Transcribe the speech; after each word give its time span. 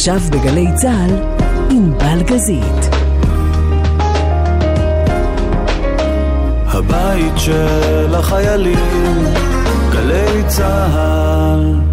עכשיו 0.00 0.20
בגלי 0.30 0.66
צה"ל, 0.74 1.14
עם 1.70 1.92
בלגזית. 1.98 2.94
הבית 6.66 7.32
של 7.36 8.14
החיילים, 8.14 9.24
גלי 9.92 10.42
צה"ל 10.46 11.89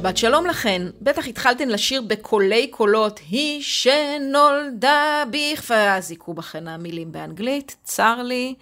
שבת 0.00 0.16
שלום 0.16 0.46
לכן, 0.46 0.82
בטח 1.00 1.26
התחלתן 1.26 1.68
לשיר 1.68 2.02
בקולי 2.02 2.66
קולות, 2.66 3.20
היא 3.28 3.62
שנולדה. 3.62 5.24
ואז 5.70 6.10
היכו 6.10 6.34
בכן 6.34 6.68
המילים 6.68 7.12
באנגלית, 7.12 7.76
צר 7.84 8.22
לי. 8.22 8.54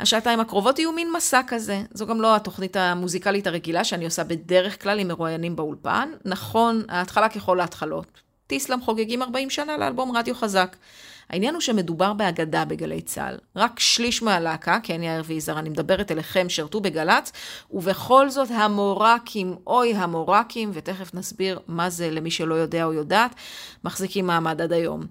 השעתיים 0.00 0.40
הקרובות 0.40 0.78
יהיו 0.78 0.92
מין 0.92 1.12
מסע 1.16 1.40
כזה. 1.46 1.82
זו 1.94 2.06
גם 2.06 2.20
לא 2.20 2.36
התוכנית 2.36 2.76
המוזיקלית 2.76 3.46
הרגילה 3.46 3.84
שאני 3.84 4.04
עושה 4.04 4.24
בדרך 4.24 4.82
כלל 4.82 4.98
עם 4.98 5.08
מרואיינים 5.08 5.56
באולפן. 5.56 6.10
נכון, 6.24 6.82
ההתחלה 6.88 7.28
ככל 7.28 7.60
ההתחלות. 7.60 8.06
טיסלאם 8.46 8.80
חוגגים 8.80 9.22
40 9.22 9.50
שנה 9.50 9.76
לאלבום 9.76 10.16
רדיו 10.16 10.34
חזק. 10.34 10.76
העניין 11.30 11.54
הוא 11.54 11.60
שמדובר 11.60 12.12
באגדה 12.12 12.64
בגלי 12.64 13.00
צה"ל. 13.00 13.38
רק 13.56 13.80
שליש 13.80 14.22
מהלהקה, 14.22 14.78
כן 14.82 15.02
יאיר 15.02 15.22
ויזהר, 15.26 15.58
אני 15.58 15.68
מדברת 15.68 16.12
אליכם, 16.12 16.48
שירתו 16.48 16.80
בגל"צ, 16.80 17.32
ובכל 17.70 18.30
זאת 18.30 18.48
המורקים, 18.50 19.56
אוי 19.66 19.94
המורקים, 19.94 20.70
ותכף 20.74 21.14
נסביר 21.14 21.58
מה 21.68 21.90
זה 21.90 22.10
למי 22.10 22.30
שלא 22.30 22.54
יודע 22.54 22.84
או 22.84 22.92
יודעת, 22.92 23.34
מחזיקים 23.84 24.26
מעמד 24.26 24.60
עד 24.60 24.72
היום. 24.72 25.06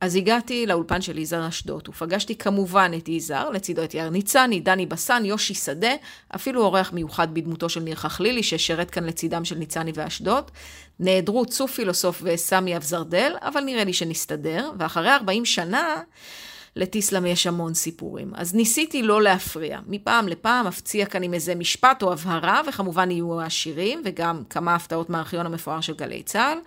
אז 0.00 0.16
הגעתי 0.16 0.66
לאולפן 0.66 1.00
של 1.00 1.18
יזהר 1.18 1.48
אשדוד, 1.48 1.88
ופגשתי 1.88 2.36
כמובן 2.36 2.92
את 2.98 3.08
יזהר, 3.08 3.50
לצידו 3.50 3.84
את 3.84 3.94
יאיר 3.94 4.10
ניצני, 4.10 4.60
דני 4.60 4.86
בסן, 4.86 5.24
יושי 5.24 5.54
שדה, 5.54 5.92
אפילו 6.34 6.62
אורח 6.62 6.92
מיוחד 6.92 7.34
בדמותו 7.34 7.68
של 7.68 7.80
ניר 7.80 7.94
חכלילי, 7.94 8.42
ששירת 8.42 8.90
כאן 8.90 9.04
לצידם 9.04 9.44
של 9.44 9.58
ניצני 9.58 9.92
ואשדוד. 9.94 10.50
נעדרו 11.00 11.46
צוף 11.46 11.72
פילוסוף 11.72 12.22
וסמי 12.24 12.76
אבזרדל, 12.76 13.32
אבל 13.42 13.60
נראה 13.60 13.84
לי 13.84 13.92
שנסתדר, 13.92 14.70
ואחרי 14.78 15.10
40 15.10 15.44
שנה, 15.44 16.00
לטיסלאם 16.76 17.26
יש 17.26 17.46
המון 17.46 17.74
סיפורים. 17.74 18.32
אז 18.34 18.54
ניסיתי 18.54 19.02
לא 19.02 19.22
להפריע. 19.22 19.78
מפעם 19.86 20.28
לפעם 20.28 20.66
אפציע 20.66 21.06
כאן 21.06 21.22
עם 21.22 21.34
איזה 21.34 21.54
משפט 21.54 22.02
או 22.02 22.12
הבהרה, 22.12 22.60
וכמובן 22.68 23.10
יהיו 23.10 23.40
השירים, 23.40 24.02
וגם 24.04 24.42
כמה 24.50 24.74
הפתעות 24.74 25.10
מהארכיון 25.10 25.46
המפואר 25.46 25.80
של 25.80 25.94
גלי 25.94 26.22
צה"ל. 26.22 26.58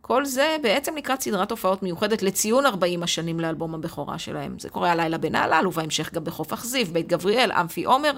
כל 0.00 0.24
זה 0.24 0.56
בעצם 0.62 0.96
לקראת 0.96 1.20
סדרת 1.20 1.50
הופעות 1.50 1.82
מיוחדת 1.82 2.22
לציון 2.22 2.66
40 2.66 3.02
השנים 3.02 3.40
לאלבום 3.40 3.74
הבכורה 3.74 4.18
שלהם. 4.18 4.58
זה 4.58 4.68
קורה 4.68 4.92
הלילה 4.92 5.18
בנהלל, 5.18 5.66
ובהמשך 5.66 6.12
גם 6.12 6.24
בחוף 6.24 6.52
אכזיב, 6.52 6.92
בית 6.92 7.08
גבריאל, 7.08 7.52
אמפי 7.52 7.84
עומר. 7.84 8.12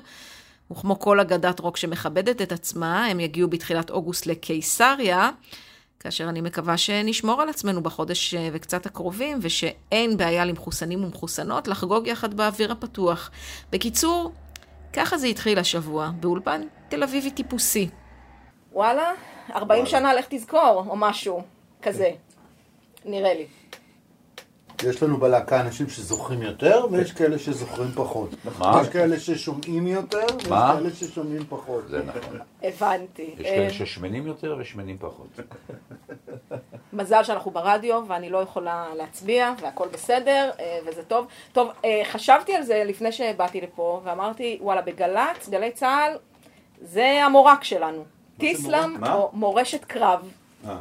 וכמו 0.72 0.98
כל 0.98 1.20
אגדת 1.20 1.60
רוק 1.60 1.76
שמכבדת 1.76 2.42
את 2.42 2.52
עצמה, 2.52 3.06
הם 3.06 3.20
יגיעו 3.20 3.48
בתחילת 3.48 3.90
אוגוסט 3.90 4.26
לקיסריה, 4.26 5.30
כאשר 6.00 6.28
אני 6.28 6.40
מקווה 6.40 6.76
שנשמור 6.76 7.42
על 7.42 7.48
עצמנו 7.48 7.82
בחודש 7.82 8.34
אה, 8.34 8.48
וקצת 8.52 8.86
הקרובים, 8.86 9.38
ושאין 9.42 10.16
בעיה 10.16 10.44
למחוסנים 10.44 11.04
ומחוסנות 11.04 11.68
לחגוג 11.68 12.06
יחד 12.06 12.34
באוויר 12.34 12.72
הפתוח. 12.72 13.30
בקיצור, 13.70 14.32
ככה 14.92 15.18
זה 15.18 15.26
התחיל 15.26 15.58
השבוע, 15.58 16.10
באולפן 16.20 16.62
תל 16.88 17.02
אביבי 17.02 17.30
טיפוסי. 17.30 17.88
וואלה, 18.72 19.12
40 19.54 19.86
שנה 19.86 20.14
לך 20.14 20.26
תזכור, 20.28 20.86
או 20.88 20.96
משהו 20.96 21.42
כזה, 21.82 22.10
נראה 23.04 23.34
לי. 23.34 23.61
יש 24.88 25.02
לנו 25.02 25.16
בלהקה 25.16 25.60
אנשים 25.60 25.88
שזוכרים 25.88 26.42
יותר, 26.42 26.86
ויש 26.90 27.12
כאלה 27.12 27.38
שזוכרים 27.38 27.90
פחות. 27.94 28.30
מה? 28.58 28.80
יש 28.82 28.88
כאלה 28.88 29.20
ששומעים 29.20 29.86
יותר, 29.86 30.26
ויש? 30.34 30.46
כאלה 30.46 30.90
ששומעים 30.94 31.42
פחות. 31.48 31.88
זה 31.88 32.02
נכון. 32.04 32.38
הבנתי. 32.62 33.34
יש 33.38 33.46
אה, 33.46 33.54
כאלה 33.54 33.70
ששמנים 33.70 34.26
יותר 34.26 34.56
ושמנים 34.58 34.96
פחות. 35.00 35.40
מזל 36.92 37.22
שאנחנו 37.22 37.50
ברדיו 37.50 38.02
ואני 38.08 38.30
לא 38.30 38.38
יכולה 38.38 38.86
להצביע 38.96 39.52
והכל 39.62 39.88
בסדר 39.92 40.50
אה, 40.60 40.78
וזה 40.86 41.02
טוב. 41.02 41.26
טוב, 41.52 41.68
אה, 41.84 42.02
חשבתי 42.04 42.54
על 42.54 42.62
זה 42.62 42.82
לפני 42.86 43.12
שבאתי 43.12 43.60
לפה 43.60 44.00
ואמרתי, 44.04 44.58
וואלה, 44.60 44.82
בגל"צ, 44.82 45.48
גלי 45.48 45.70
צה"ל, 45.70 46.16
זה 46.80 47.24
המורק 47.24 47.64
שלנו. 47.64 48.04
טיסלאם 48.38 48.96
מורשת 49.32 49.84
קרב. 49.84 50.41
אה. 50.68 50.76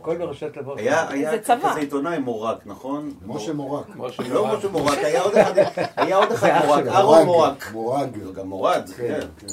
הכל 0.00 0.16
בראשת 0.16 0.56
לבוא. 0.56 0.74
היה. 0.78 1.06
כזה 1.42 1.80
עיתונאי 1.80 2.18
מורק, 2.18 2.58
נכון? 2.66 3.12
משה 3.26 3.52
מורק. 3.52 3.86
לא 4.28 4.46
משה 4.58 4.68
מורק, 4.68 4.98
היה 4.98 5.22
עוד 5.22 5.36
אחד, 5.36 5.52
היה 5.96 6.16
עוד 6.16 6.32
אחד 6.32 6.48
מורק. 6.66 6.86
אהרון 6.86 7.24
מורק. 7.26 7.68
מורג. 7.72 8.08
זה 8.24 8.32
גם 8.32 8.46
מורד, 8.48 8.88
כן, 8.96 9.06
כן. 9.20 9.26
כן. 9.40 9.46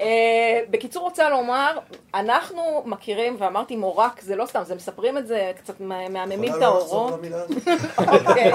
אה, 0.00 0.60
בקיצור 0.70 1.02
רוצה 1.02 1.30
לומר, 1.30 1.78
אנחנו 2.14 2.62
מכירים, 2.84 3.36
ואמרתי 3.38 3.76
מורק, 3.76 4.20
זה 4.22 4.36
לא 4.36 4.46
סתם, 4.46 4.62
זה 4.66 4.74
מספרים 4.74 5.18
את 5.18 5.26
זה, 5.26 5.52
קצת 5.62 5.80
מה- 5.80 6.08
מהממים 6.08 6.54
את 6.54 6.58
לא 6.60 6.64
האורות. 6.64 7.12
אוקיי. 7.12 8.50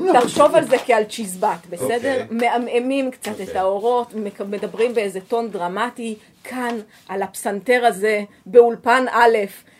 לא... 0.00 0.20
תחשוב 0.20 0.54
על 0.54 0.64
זה 0.64 0.76
כעל 0.86 1.04
צ'יזבט, 1.04 1.66
בסדר? 1.70 1.94
אוקיי. 2.22 2.26
מעמעמים 2.30 3.10
קצת 3.10 3.32
את 3.34 3.40
אוקיי. 3.40 3.58
האורות, 3.58 4.14
מדברים 4.48 4.94
באיזה 4.94 5.20
טון 5.20 5.50
דרמטי, 5.50 6.16
כאן, 6.48 6.78
על 7.08 7.22
הפסנתר 7.22 7.84
הזה, 7.84 8.22
באולפן 8.46 9.04
א', 9.10 9.36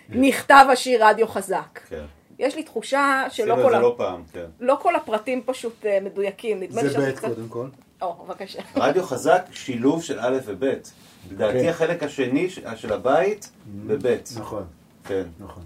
נכתב 0.09 0.67
השיר 0.73 1.07
רדיו 1.07 1.29
חזק. 1.29 1.81
כן. 1.89 2.05
יש 2.39 2.57
לי 2.57 2.63
תחושה 2.63 3.25
שלא 3.31 3.55
כל, 3.55 3.71
זה 3.71 3.77
ה... 3.77 3.81
לא 3.81 3.95
פעם, 3.97 4.23
כן. 4.33 4.45
לא 4.61 4.79
כל 4.83 4.97
הפרטים 4.97 5.43
פשוט 5.47 5.87
אה, 5.87 5.99
מדויקים, 6.03 6.61
נדמה 6.61 6.83
זה 6.89 6.99
ב' 6.99 7.13
קצת... 7.13 7.29
קודם 7.29 7.49
כל. 7.49 7.67
או, 8.03 8.25
בבקשה. 8.25 8.63
רדיו 8.77 9.03
חזק, 9.03 9.47
שילוב 9.53 10.03
של 10.03 10.21
א' 10.21 10.39
וב'. 10.45 10.65
לדעתי 11.31 11.63
כן. 11.63 11.69
החלק 11.69 12.03
השני 12.03 12.51
של 12.77 12.93
הבית, 12.93 13.51
בב'. 13.67 14.17
נכון, 14.37 14.65
כן. 15.05 15.23
נכון. 15.41 15.63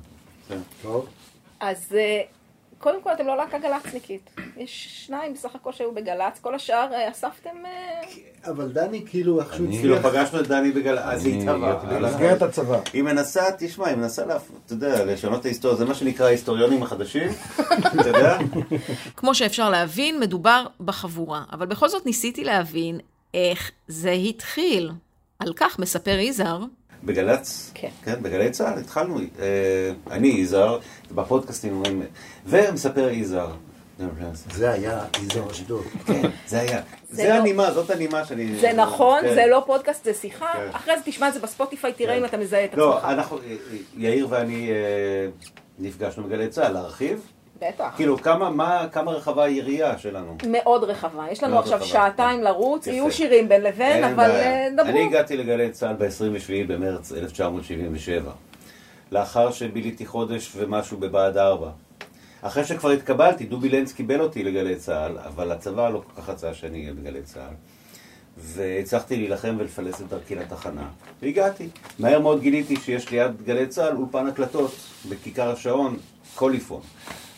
כן. 0.48 0.58
טוב. 0.82 1.06
אז 1.60 1.92
אה, 1.94 2.22
קודם 2.80 3.02
כל 3.02 3.12
אתם 3.12 3.26
לא 3.26 3.36
להקה 3.36 3.58
גל"צניקית. 3.58 4.30
יש 4.56 5.04
שניים 5.06 5.34
בסך 5.34 5.54
הכל 5.54 5.72
שהיו 5.72 5.92
בגל"צ, 5.94 6.38
כל 6.40 6.54
השאר 6.54 6.88
אה, 6.92 7.10
אספתם... 7.10 7.50
אה, 7.66 8.50
אבל 8.50 8.68
דני 8.68 9.04
כאילו 9.06 9.40
איכשהו 9.40 9.66
אני- 9.66 9.78
כאילו 9.78 9.96
הצליח 9.96 10.12
פגשנו 10.12 10.40
את 10.40 10.46
דני 10.46 10.70
בגל... 10.72 10.98
אז 10.98 11.26
היא 11.26 11.42
התהווה. 11.42 11.72
אבל- 11.80 11.96
במסגרת 12.08 12.42
הצבא. 12.42 12.78
היא 12.92 13.02
מנסה, 13.02 13.42
תשמע, 13.58 13.86
היא 13.88 13.96
מנסה, 13.96 14.22
אתה 14.66 14.72
יודע, 14.72 15.04
לשנות 15.04 15.40
את 15.40 15.44
ההיסטוריה, 15.44 15.76
זה 15.76 15.84
מה 15.84 15.94
שנקרא 15.94 16.26
ההיסטוריונים 16.26 16.82
החדשים, 16.82 17.28
אתה 18.00 18.08
יודע? 18.08 18.38
כמו 19.16 19.34
שאפשר 19.34 19.70
להבין, 19.70 20.20
מדובר 20.20 20.66
בחבורה. 20.80 21.42
אבל 21.52 21.66
בכל 21.66 21.88
זאת 21.88 22.06
ניסיתי 22.06 22.44
להבין 22.44 23.00
איך 23.34 23.70
זה 23.88 24.10
התחיל. 24.10 24.90
על 25.38 25.52
כך 25.56 25.78
מספר 25.78 26.18
יזהר. 26.18 26.64
בגל"צ, 27.04 27.70
כן. 27.74 27.88
כן, 28.04 28.22
בגלי 28.22 28.50
צה"ל 28.50 28.78
התחלנו, 28.78 29.18
אה, 29.18 29.24
אני 30.10 30.28
יזהר, 30.28 30.78
בפודקאסטים 31.14 31.72
אומרים, 31.72 32.02
ומספר 32.46 33.08
יזהר. 33.10 33.52
זה 34.52 34.70
היה 34.70 35.04
יזהר 35.22 35.50
אשדוד. 35.50 35.84
כן, 36.06 36.22
זה 36.46 36.60
היה. 36.60 36.80
זה 37.10 37.16
זה 37.16 37.28
לא- 37.28 37.34
הנימה, 37.34 37.72
זאת 37.72 37.90
הנימה 37.90 38.24
שאני... 38.24 38.56
זה 38.60 38.72
נכון, 38.72 39.22
כן. 39.22 39.34
זה 39.34 39.44
לא 39.50 39.62
פודקאסט, 39.66 40.04
זה 40.04 40.14
שיחה. 40.14 40.52
כן. 40.52 40.68
אחרי 40.72 40.96
זה 40.98 41.02
תשמע 41.04 41.28
את 41.28 41.34
זה 41.34 41.40
בספוטיפיי, 41.40 41.92
תראה 41.92 42.14
כן. 42.14 42.18
אם 42.20 42.24
אתה 42.24 42.36
מזהה 42.36 42.64
את 42.64 42.74
לא, 42.74 42.98
עצמך. 42.98 43.08
אנחנו, 43.10 43.38
יאיר 43.96 44.26
ואני 44.30 44.70
אה, 44.70 44.76
נפגשנו 45.78 46.24
בגלי 46.24 46.48
צה"ל, 46.48 46.72
להרחיב. 46.72 47.20
בטח. 47.60 47.92
כאילו, 47.96 48.18
כמה, 48.18 48.50
מה, 48.50 48.86
כמה 48.92 49.10
רחבה 49.10 49.44
היריעה 49.44 49.98
שלנו? 49.98 50.36
מאוד 50.46 50.84
רחבה. 50.84 51.26
יש 51.30 51.42
לנו 51.42 51.58
עכשיו 51.58 51.76
רחבה. 51.78 51.88
שעתיים 51.88 52.42
לרוץ, 52.42 52.86
יפה. 52.86 52.96
יהיו 52.96 53.12
שירים 53.12 53.48
בין 53.48 53.62
לבין, 53.62 54.04
אבל 54.04 54.16
בעיה. 54.16 54.64
אה, 54.64 54.68
דברו. 54.72 54.88
אני 54.88 55.04
הגעתי 55.04 55.36
לגלי 55.36 55.70
צה"ל 55.70 55.96
ב-27 55.96 56.66
במרץ 56.68 57.12
1977, 57.12 58.32
לאחר 59.12 59.52
שביליתי 59.52 60.06
חודש 60.06 60.52
ומשהו 60.56 60.98
בבה"ד 60.98 61.36
4. 61.36 61.70
אחרי 62.42 62.64
שכבר 62.64 62.90
התקבלתי, 62.90 63.44
דובי 63.44 63.68
לנץ 63.68 63.92
קיבל 63.92 64.20
אותי 64.20 64.42
לגלי 64.44 64.76
צה"ל, 64.76 65.18
אבל 65.18 65.52
הצבא 65.52 65.88
לא 65.88 66.02
כל 66.06 66.22
כך 66.22 66.28
רצה 66.28 66.54
שאני 66.54 66.80
אהיה 66.80 66.92
בגלי 66.92 67.22
צה"ל. 67.22 67.54
והצלחתי 68.36 69.16
להילחם 69.16 69.56
ולפלס 69.58 70.00
את 70.00 70.08
דרכי 70.08 70.34
לתחנה. 70.34 70.88
והגעתי. 71.22 71.68
מהר 71.98 72.20
מאוד 72.20 72.40
גיליתי 72.40 72.76
שיש 72.76 73.10
ליד 73.10 73.42
גלי 73.42 73.66
צה"ל 73.66 73.96
אולפן 73.96 74.26
הקלטות 74.26 74.74
בכיכר 75.08 75.50
השעון, 75.50 75.96
קוליפון. 76.34 76.80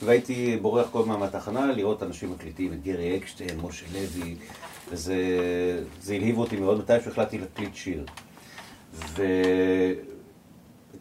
והייתי 0.05 0.59
בורח 0.63 0.89
כל 0.91 1.01
הזמן 1.01 1.19
מהתחנה 1.19 1.73
לראות 1.73 2.03
אנשים 2.03 2.33
מקליטים, 2.33 2.73
את 2.73 2.83
גרי 2.83 3.17
אקשטיין, 3.17 3.61
משה 3.61 3.87
לוי, 3.93 4.37
וזה 4.91 5.17
זה 6.01 6.15
הלהיב 6.15 6.39
אותי 6.39 6.57
מאוד 6.57 6.79
מתי 6.79 6.93
שהחלטתי 7.05 7.39
להקליט 7.39 7.75
שיר. 7.75 8.05
והייתה 8.95 10.01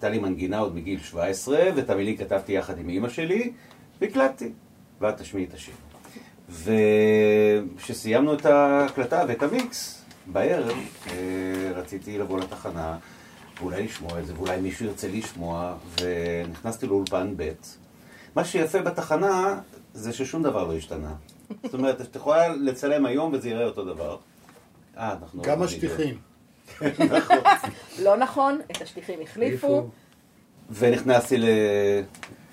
לי 0.10 0.20
מנגינה 0.20 0.60
עוד 0.60 0.76
מגיל 0.76 1.00
17, 1.00 1.60
ואת 1.76 1.90
המילים 1.90 2.18
כתבתי 2.18 2.52
יחד 2.52 2.80
עם 2.80 2.90
אימא 2.90 3.10
שלי, 3.10 3.52
והקלטתי. 4.02 4.52
ואת 5.02 5.18
תשמיעי 5.18 5.46
את 5.46 5.54
השיר. 5.54 5.74
וכשסיימנו 6.50 8.34
את 8.34 8.46
ההקלטה 8.46 9.24
ואת 9.28 9.44
המיקס, 9.44 10.06
בערב 10.28 10.78
אה, 11.08 11.72
רציתי 11.76 12.18
לבוא 12.18 12.40
לתחנה 12.40 12.98
ואולי 13.60 13.84
לשמוע 13.84 14.20
את 14.20 14.26
זה, 14.26 14.34
ואולי 14.36 14.62
מישהו 14.62 14.86
ירצה 14.86 15.08
לשמוע, 15.08 15.76
ונכנסתי 16.02 16.88
לאולפן 16.88 17.34
ב'. 17.38 17.52
מה 18.36 18.44
שיפה 18.44 18.82
בתחנה 18.82 19.60
זה 19.94 20.14
ששום 20.14 20.44
דבר 20.44 20.64
לא 20.64 20.76
השתנה. 20.76 21.14
זאת 21.64 21.74
אומרת, 21.74 22.02
את 22.02 22.16
יכולה 22.16 22.48
לצלם 22.48 23.06
היום 23.06 23.34
וזה 23.34 23.50
יראה 23.50 23.66
אותו 23.66 23.86
דבר. 23.86 24.18
אה, 24.98 25.16
אנחנו... 25.22 25.42
גם 25.42 25.62
השטיחים. 25.62 26.18
לא 28.06 28.18
נכון, 28.18 28.60
את 28.72 28.82
השטיחים 28.82 29.20
החליפו. 29.22 29.90
ונכנסתי 30.72 31.38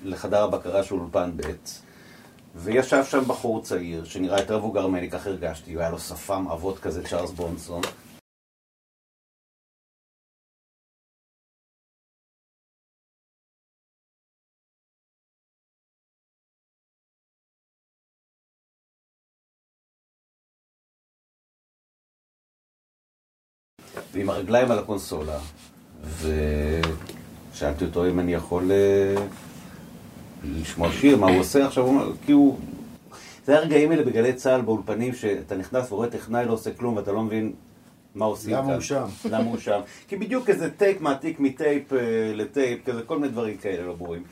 לחדר 0.05 0.45
הבקרה 0.45 0.83
של 0.83 0.95
אולפן 0.95 1.31
ב', 1.37 1.43
וישב 2.55 3.05
שם 3.05 3.25
בחור 3.27 3.63
צעיר, 3.63 4.05
שנראה 4.05 4.41
יותר 4.41 4.59
מבוגר 4.59 4.87
ממני, 4.87 5.11
כך 5.11 5.27
הרגשתי, 5.27 5.75
הוא 5.75 5.81
היה 5.81 5.91
לו 5.91 5.99
שפם 5.99 6.47
אבות 6.53 6.79
כזה, 6.79 7.05
צ'ארלס 7.05 7.31
בונסון. 7.31 7.83
ועם 24.19 24.31
הרגליים 24.31 24.71
על 24.71 24.79
הקונסולה, 24.79 25.39
ושאלתי 27.53 27.85
אותו 27.85 28.09
אם 28.09 28.21
אני 28.21 28.35
יכול 28.35 28.73
אה, 28.73 29.25
לשמוע 30.45 30.93
שיר, 30.93 31.17
מה 31.17 31.31
הוא 31.31 31.41
עושה 31.41 31.67
עכשיו, 31.67 31.85
הוא 31.85 31.93
אומר, 31.93 32.13
כי 32.27 32.33
הוא... 32.33 32.59
זה 33.47 33.59
הרגעים 33.59 33.91
האלה 33.91 34.03
בגלי 34.03 34.33
צה"ל 34.33 34.61
באולפנים, 34.61 35.15
שאתה 35.15 35.57
נכנס 35.57 35.93
ורואה 35.93 36.11
טכנאי 36.11 36.45
לא 36.45 36.53
עושה 36.53 36.71
כלום 36.71 36.97
ואתה 36.97 37.13
לא 37.13 37.23
מבין 37.23 37.53
מה 38.15 38.25
עושים 38.25 38.55
כאן. 38.55 38.65
למה 38.65 38.73
הוא 38.73 38.81
שם? 38.81 39.05
למה 39.31 39.45
הוא 39.45 39.59
שם. 39.59 39.81
כי 40.09 40.17
בדיוק 40.17 40.51
איזה 40.51 40.71
טייפ 40.71 41.01
מעתיק 41.01 41.41
מטייפ 41.41 41.93
אה, 41.93 41.99
לטייפ, 42.35 42.85
כזה 42.85 43.03
כל 43.03 43.19
מיני 43.19 43.33
דברים 43.33 43.57
כאלה 43.57 43.87
לא 43.87 43.95
ברורים. 43.95 44.23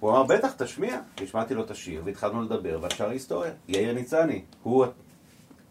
הוא 0.00 0.10
אמר, 0.10 0.22
בטח, 0.22 0.52
תשמיע. 0.52 0.98
השמעתי 1.22 1.54
לו 1.54 1.64
את 1.64 1.70
השיר, 1.70 2.02
והתחלנו 2.04 2.42
לדבר, 2.42 2.78
והשאר 2.82 3.10
היסטוריה. 3.10 3.52
יאיר 3.68 3.94
ניצני, 3.94 4.42
הוא, 4.62 4.84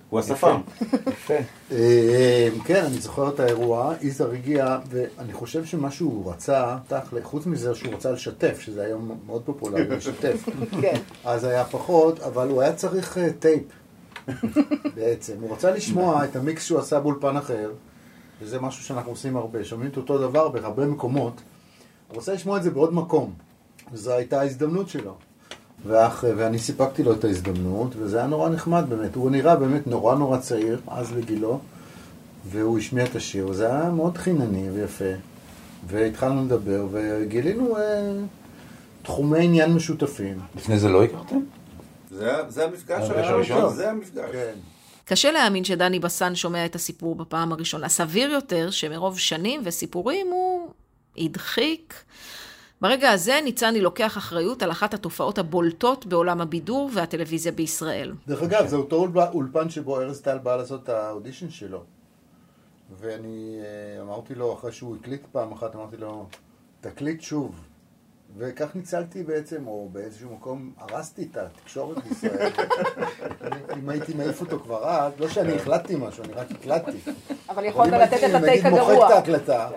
הוא 0.10 0.20
השפם. 0.20 0.62
אה, 1.72 2.50
כן, 2.66 2.84
אני 2.86 3.00
זוכר 3.00 3.30
את 3.30 3.40
האירוע, 3.40 3.94
יזהר 4.02 4.32
הגיע, 4.32 4.78
ואני 4.90 5.34
חושב 5.34 5.66
שמה 5.66 5.92
שהוא 5.92 6.32
רצה, 6.32 6.78
תכל'ה, 6.88 7.24
חוץ 7.24 7.46
מזה 7.46 7.76
שהוא 7.76 7.94
רצה 7.94 8.12
לשתף, 8.12 8.60
שזה 8.60 8.82
היום 8.86 9.20
מאוד 9.26 9.42
פופולרי 9.46 9.88
לשתף, 9.98 10.50
אז 11.26 11.44
היה 11.44 11.66
פחות, 11.66 12.20
אבל 12.20 12.48
הוא 12.50 12.62
היה 12.62 12.74
צריך 12.74 13.18
אה, 13.18 13.34
טייפ, 13.40 13.64
בעצם. 14.96 15.34
הוא 15.42 15.54
רצה 15.54 15.72
לשמוע 15.72 16.26
את 16.26 16.36
המיקס 16.36 16.66
שהוא 16.66 16.80
עשה 16.80 17.00
באולפן 17.00 17.38
אחר, 17.38 17.72
וזה 18.42 18.60
משהו 18.60 18.84
שאנחנו 18.84 19.12
עושים 19.12 19.38
הרבה, 19.38 19.64
שומעים 19.64 19.92
את 19.92 19.98
אותו 19.98 20.18
דבר 20.18 20.50
בהרבה 20.50 20.86
מקומות, 20.86 21.42
הוא 22.08 22.16
רוצה 22.16 22.34
לשמוע 22.34 22.58
את 22.58 22.64
זה 22.64 22.72
בעוד 22.72 22.94
מקום, 22.94 23.34
וזו 23.92 24.14
הייתה 24.14 24.42
ההזדמנות 24.42 24.90
שלו. 24.90 25.16
ואח, 25.86 26.24
ואני 26.38 26.60
סיפקתי 26.60 27.04
לו 27.04 27.14
את 27.14 27.24
ההזדמנות, 27.24 27.96
וזה 27.98 28.18
היה 28.18 28.28
נורא 28.28 28.50
נחמד 28.50 28.86
באמת. 28.90 29.16
הוא 29.16 29.32
נראה 29.32 29.56
באמת 29.56 29.88
נורא 29.88 30.16
נורא 30.16 30.38
צעיר, 30.38 30.80
אז 30.88 31.12
לגילו, 31.12 31.60
והוא 32.52 32.78
השמיע 32.78 33.06
את 33.06 33.16
השיר, 33.16 33.48
וזה 33.48 33.68
היה 33.68 33.90
מאוד 33.90 34.18
חינני 34.18 34.70
ויפה. 34.70 35.14
והתחלנו 35.88 36.46
לדבר, 36.46 36.88
וגילינו 36.92 37.78
אה, 37.78 38.12
תחומי 39.04 39.44
עניין 39.44 39.74
משותפים. 39.74 40.40
לפני 40.56 40.80
זה 40.80 40.90
לא 40.90 41.04
הכרתם? 41.04 41.40
זה 42.12 42.32
זה 42.48 42.66
המפגש 42.66 43.10
הראשון. 43.10 43.74
זה 43.74 43.92
המפגש. 43.92 44.30
כן. 44.32 44.54
קשה 45.06 45.32
להאמין 45.32 45.64
שדני 45.64 46.00
בסן 46.00 46.36
שומע 46.36 46.66
את 46.66 46.76
הסיפור 46.76 47.16
בפעם 47.16 47.52
הראשונה. 47.52 47.90
סביר 47.90 48.32
יותר 48.32 48.70
שמרוב 48.72 49.20
שנים 49.20 49.62
וסיפורים 49.64 50.28
הוא 50.28 50.70
הדחיק. 51.18 51.94
ברגע 52.82 53.12
הזה 53.12 53.40
ניצני 53.44 53.82
לוקח 53.82 54.18
אחריות 54.18 54.64
על 54.64 54.72
אחת 54.72 54.94
התופעות 54.94 55.38
הבולטות 55.38 56.06
בעולם 56.06 56.42
הבידור 56.42 56.90
והטלוויזיה 56.94 57.52
בישראל. 57.52 58.14
דרך 58.28 58.42
אגב, 58.44 58.68
זה 58.68 58.76
אותו 58.76 59.06
אולפ- 59.08 59.34
אולפן 59.34 59.70
שבו 59.70 60.00
ארז 60.02 60.22
טל 60.22 60.38
בא 60.38 60.56
לעשות 60.56 60.84
את 60.84 60.90
האודישן 60.90 61.50
שלו. 61.50 61.84
ואני 63.00 63.60
אה, 63.98 64.02
אמרתי 64.02 64.36
לו, 64.36 64.54
אחרי 64.54 64.72
שהוא 64.72 64.96
הקליט 64.96 65.22
פעם 65.32 65.52
אחת, 65.52 65.76
אמרתי 65.76 65.98
לו, 65.98 66.26
תקליט 66.82 67.22
שוב. 67.22 67.56
וכך 68.38 68.76
ניצלתי 68.76 69.24
בעצם, 69.24 69.68
או 69.68 69.90
באיזשהו 69.92 70.36
מקום 70.36 70.72
הרסתי 70.78 71.28
את 71.32 71.38
התקשורת 71.38 71.98
בישראל. 72.04 72.52
אם 73.80 73.90
הייתי 73.90 74.14
מעיף 74.14 74.42
אותו 74.42 74.60
כבר 74.60 74.90
אז, 74.90 75.14
לא 75.20 75.30
שאני 75.30 75.56
החלטתי 75.56 75.96
משהו, 75.96 76.24
אני 76.24 76.34
רק 76.34 76.52
הקלטתי. 76.52 77.12
אבל 77.50 77.64
אם 77.64 77.70
יכולת 77.70 77.94
לתת 77.94 78.14
הייתי, 78.14 78.26
את 78.26 78.42
הטייק 78.42 78.66
נגיד, 78.66 78.80
מוחק 78.80 78.92
הגרוע. 78.92 79.08
את 79.08 79.12
ההקלטה, 79.12 79.70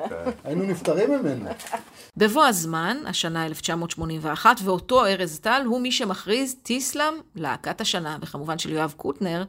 היינו 0.44 0.64
נפטרים 0.64 1.10
ממנו. 1.10 1.50
בבוא 2.16 2.44
הזמן, 2.44 2.96
השנה 3.06 3.46
1981, 3.46 4.56
ואותו 4.64 5.06
ארז 5.06 5.38
טל 5.40 5.62
הוא 5.66 5.80
מי 5.80 5.92
שמכריז 5.92 6.54
טיסלאם 6.62 7.14
להקת 7.34 7.80
השנה, 7.80 8.18
וכמובן 8.22 8.58
של 8.58 8.72
יואב 8.72 8.94
קוטנר, 8.96 9.44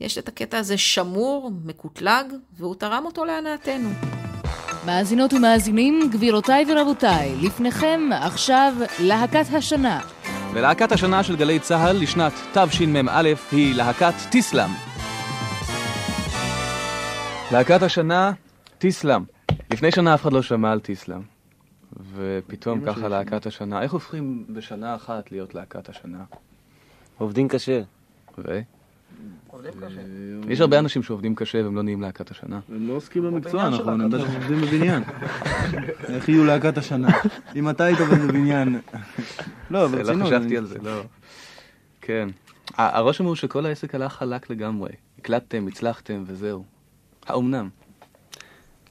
יש 0.00 0.18
את 0.18 0.28
הקטע 0.28 0.58
הזה 0.58 0.78
שמור, 0.78 1.50
מקוטלג, 1.64 2.26
והוא 2.56 2.74
תרם 2.74 3.02
אותו 3.06 3.24
להנאתנו. 3.24 3.88
מאזינות 4.88 5.32
ומאזינים, 5.32 6.00
גבירותיי 6.12 6.64
ורבותיי, 6.68 7.36
לפניכם 7.42 8.00
עכשיו 8.12 8.74
להקת 9.00 9.44
השנה. 9.54 10.00
ולהקת 10.54 10.92
השנה 10.92 11.22
של 11.22 11.36
גלי 11.36 11.58
צה"ל 11.58 11.96
לשנת 11.96 12.32
תשמ"א 12.52 13.22
היא 13.52 13.74
להקת 13.74 14.14
טיסלאם. 14.30 14.70
להקת 17.52 17.82
השנה, 17.82 18.32
טיסלאם. 18.78 19.22
לפני 19.72 19.90
שנה 19.90 20.14
אף 20.14 20.22
אחד 20.22 20.32
לא 20.32 20.42
שמע 20.42 20.72
על 20.72 20.80
טיסלאם. 20.80 21.20
ופתאום 22.14 22.80
ככה 22.86 23.08
להקת 23.08 23.46
השנה. 23.46 23.82
איך 23.82 23.92
הופכים 23.92 24.44
בשנה 24.48 24.94
אחת 24.94 25.32
להיות 25.32 25.54
להקת 25.54 25.88
השנה? 25.88 26.24
עובדים 27.18 27.48
קשה. 27.48 27.80
ו? 28.38 28.60
יש 30.48 30.60
הרבה 30.60 30.78
אנשים 30.78 31.02
שעובדים 31.02 31.34
קשה 31.34 31.64
והם 31.64 31.76
לא 31.76 31.82
נהיים 31.82 32.02
להקת 32.02 32.30
השנה. 32.30 32.60
הם 32.68 32.88
לא 32.88 32.92
עוסקים 32.92 33.22
במקצוע, 33.22 33.70
בטח 33.70 34.34
עובדים 34.34 34.60
בבניין. 34.60 35.02
איך 36.14 36.28
יהיו 36.28 36.44
להקת 36.44 36.78
השנה? 36.78 37.08
אם 37.56 37.70
אתה 37.70 37.84
היית 37.84 38.00
עובד 38.00 38.18
בבניין... 38.28 38.68
לא, 39.70 39.82
לא 39.82 39.88
ברצינות. 39.88 40.26
חשבתי 40.26 40.44
אני- 40.46 40.56
על 40.56 40.64
זה, 40.66 40.78
לא. 40.82 41.02
כן. 42.00 42.28
הרושם 42.76 43.24
הוא 43.24 43.34
שכל 43.34 43.66
העסק 43.66 43.94
הלך 43.94 44.12
חלק 44.12 44.50
לגמרי. 44.50 44.90
הקלטתם, 45.18 45.66
הצלחתם 45.68 46.22
וזהו. 46.26 46.64
האומנם? 47.26 47.68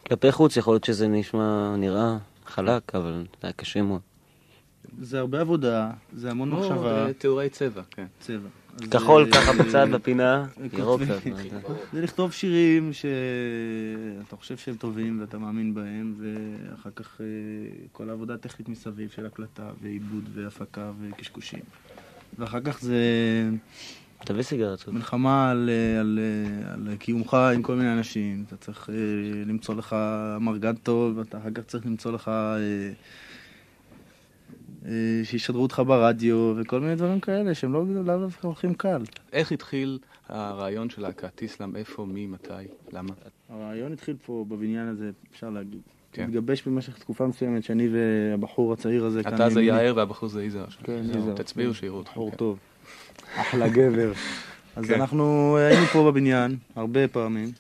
כלפי 0.07 0.31
חוץ 0.31 0.57
יכול 0.57 0.73
להיות 0.73 0.83
שזה 0.83 1.07
נשמע, 1.07 1.75
נראה 1.77 2.17
חלק, 2.45 2.95
אבל 2.95 3.11
זה 3.41 3.47
היה 3.47 3.53
קשה 3.53 3.81
מאוד. 3.81 4.01
זה 5.01 5.19
הרבה 5.19 5.41
עבודה, 5.41 5.89
זה 6.13 6.31
המון 6.31 6.51
או, 6.51 6.57
מחשבה. 6.59 7.13
תיאורי 7.13 7.49
צבע, 7.49 7.81
כן. 7.91 8.05
צבע. 8.19 8.49
כחול 8.91 9.31
ככה 9.31 9.53
בצד 9.53 9.87
בפינה. 9.91 10.45
ירוק. 10.77 11.01
זה 11.93 12.01
לכתוב 12.01 12.31
שירים 12.31 12.91
שאתה 12.93 14.35
חושב 14.35 14.57
שהם 14.57 14.75
טובים 14.75 15.21
ואתה 15.21 15.37
מאמין 15.37 15.73
בהם, 15.73 16.15
ואחר 16.17 16.89
כך 16.95 17.21
אה, 17.21 17.25
כל 17.91 18.09
העבודה 18.09 18.33
הטכנית 18.33 18.69
מסביב 18.69 19.09
של 19.09 19.25
הקלטה 19.25 19.69
ועיבוד 19.81 20.29
והפקה 20.33 20.91
וקשקושים. 21.01 21.59
ואחר 22.39 22.59
כך 22.61 22.81
זה 22.81 23.03
תביא 24.19 24.43
סיגרת. 24.43 24.79
שוב. 24.79 24.93
מלחמה 24.93 25.51
על, 25.51 25.69
אה, 25.69 25.99
על, 25.99 26.19
אה, 26.21 26.73
על 26.73 26.95
קיומך 26.95 27.33
עם 27.33 27.61
כל 27.61 27.75
מיני 27.75 27.93
אנשים. 27.93 28.43
אתה 28.47 28.57
צריך 28.57 28.89
למצוא 29.45 29.75
לך 29.75 29.95
מרגן 30.41 30.75
טוב, 30.75 31.17
ואתה 31.17 31.37
אחר 31.37 31.51
כך 31.51 31.63
צריך 31.63 31.85
למצוא 31.85 32.11
לך... 32.11 32.31
אה, 34.87 34.93
שישדרו 35.23 35.61
אותך 35.61 35.81
ברדיו 35.87 36.53
וכל 36.57 36.79
מיני 36.79 36.95
דברים 36.95 37.19
כאלה 37.19 37.55
שהם 37.55 37.73
לא 37.73 37.85
לאו 38.05 38.17
דווקא 38.17 38.47
הולכים 38.47 38.73
קל. 38.73 39.01
איך 39.33 39.51
התחיל 39.51 39.99
הרעיון 40.29 40.89
של 40.89 41.01
להקת 41.01 41.35
טיסלאם? 41.35 41.75
איפה, 41.75 42.05
מי, 42.05 42.27
מתי, 42.27 42.51
למה? 42.91 43.13
הרעיון 43.49 43.93
התחיל 43.93 44.15
פה 44.25 44.45
בבניין 44.47 44.87
הזה, 44.87 45.11
אפשר 45.31 45.49
להגיד. 45.49 45.81
כן. 46.11 46.23
התגבש 46.23 46.67
במשך 46.67 46.97
תקופה 46.97 47.27
מסוימת 47.27 47.63
שאני 47.63 47.87
והבחור 47.91 48.73
הצעיר 48.73 49.05
הזה 49.05 49.23
כאן 49.23 49.35
אתה 49.35 49.49
זה. 49.49 49.61
יאיר 49.61 49.95
והבחור 49.95 50.29
זה 50.29 50.43
יזהר. 50.43 50.65
כן, 50.83 51.01
יזהר. 51.17 51.33
תצביעו 51.33 51.73
שיראו 51.73 52.01
אתכם. 52.01 52.11
בחור 52.11 52.31
כן. 52.31 52.37
טוב. 52.37 52.59
אחלה 53.41 53.69
גבר. 53.69 54.11
אז 54.75 54.85
כן. 54.85 54.93
אנחנו 54.93 55.57
היינו 55.57 55.85
פה 55.85 56.11
בבניין 56.11 56.57
הרבה 56.75 57.07
פעמים, 57.07 57.51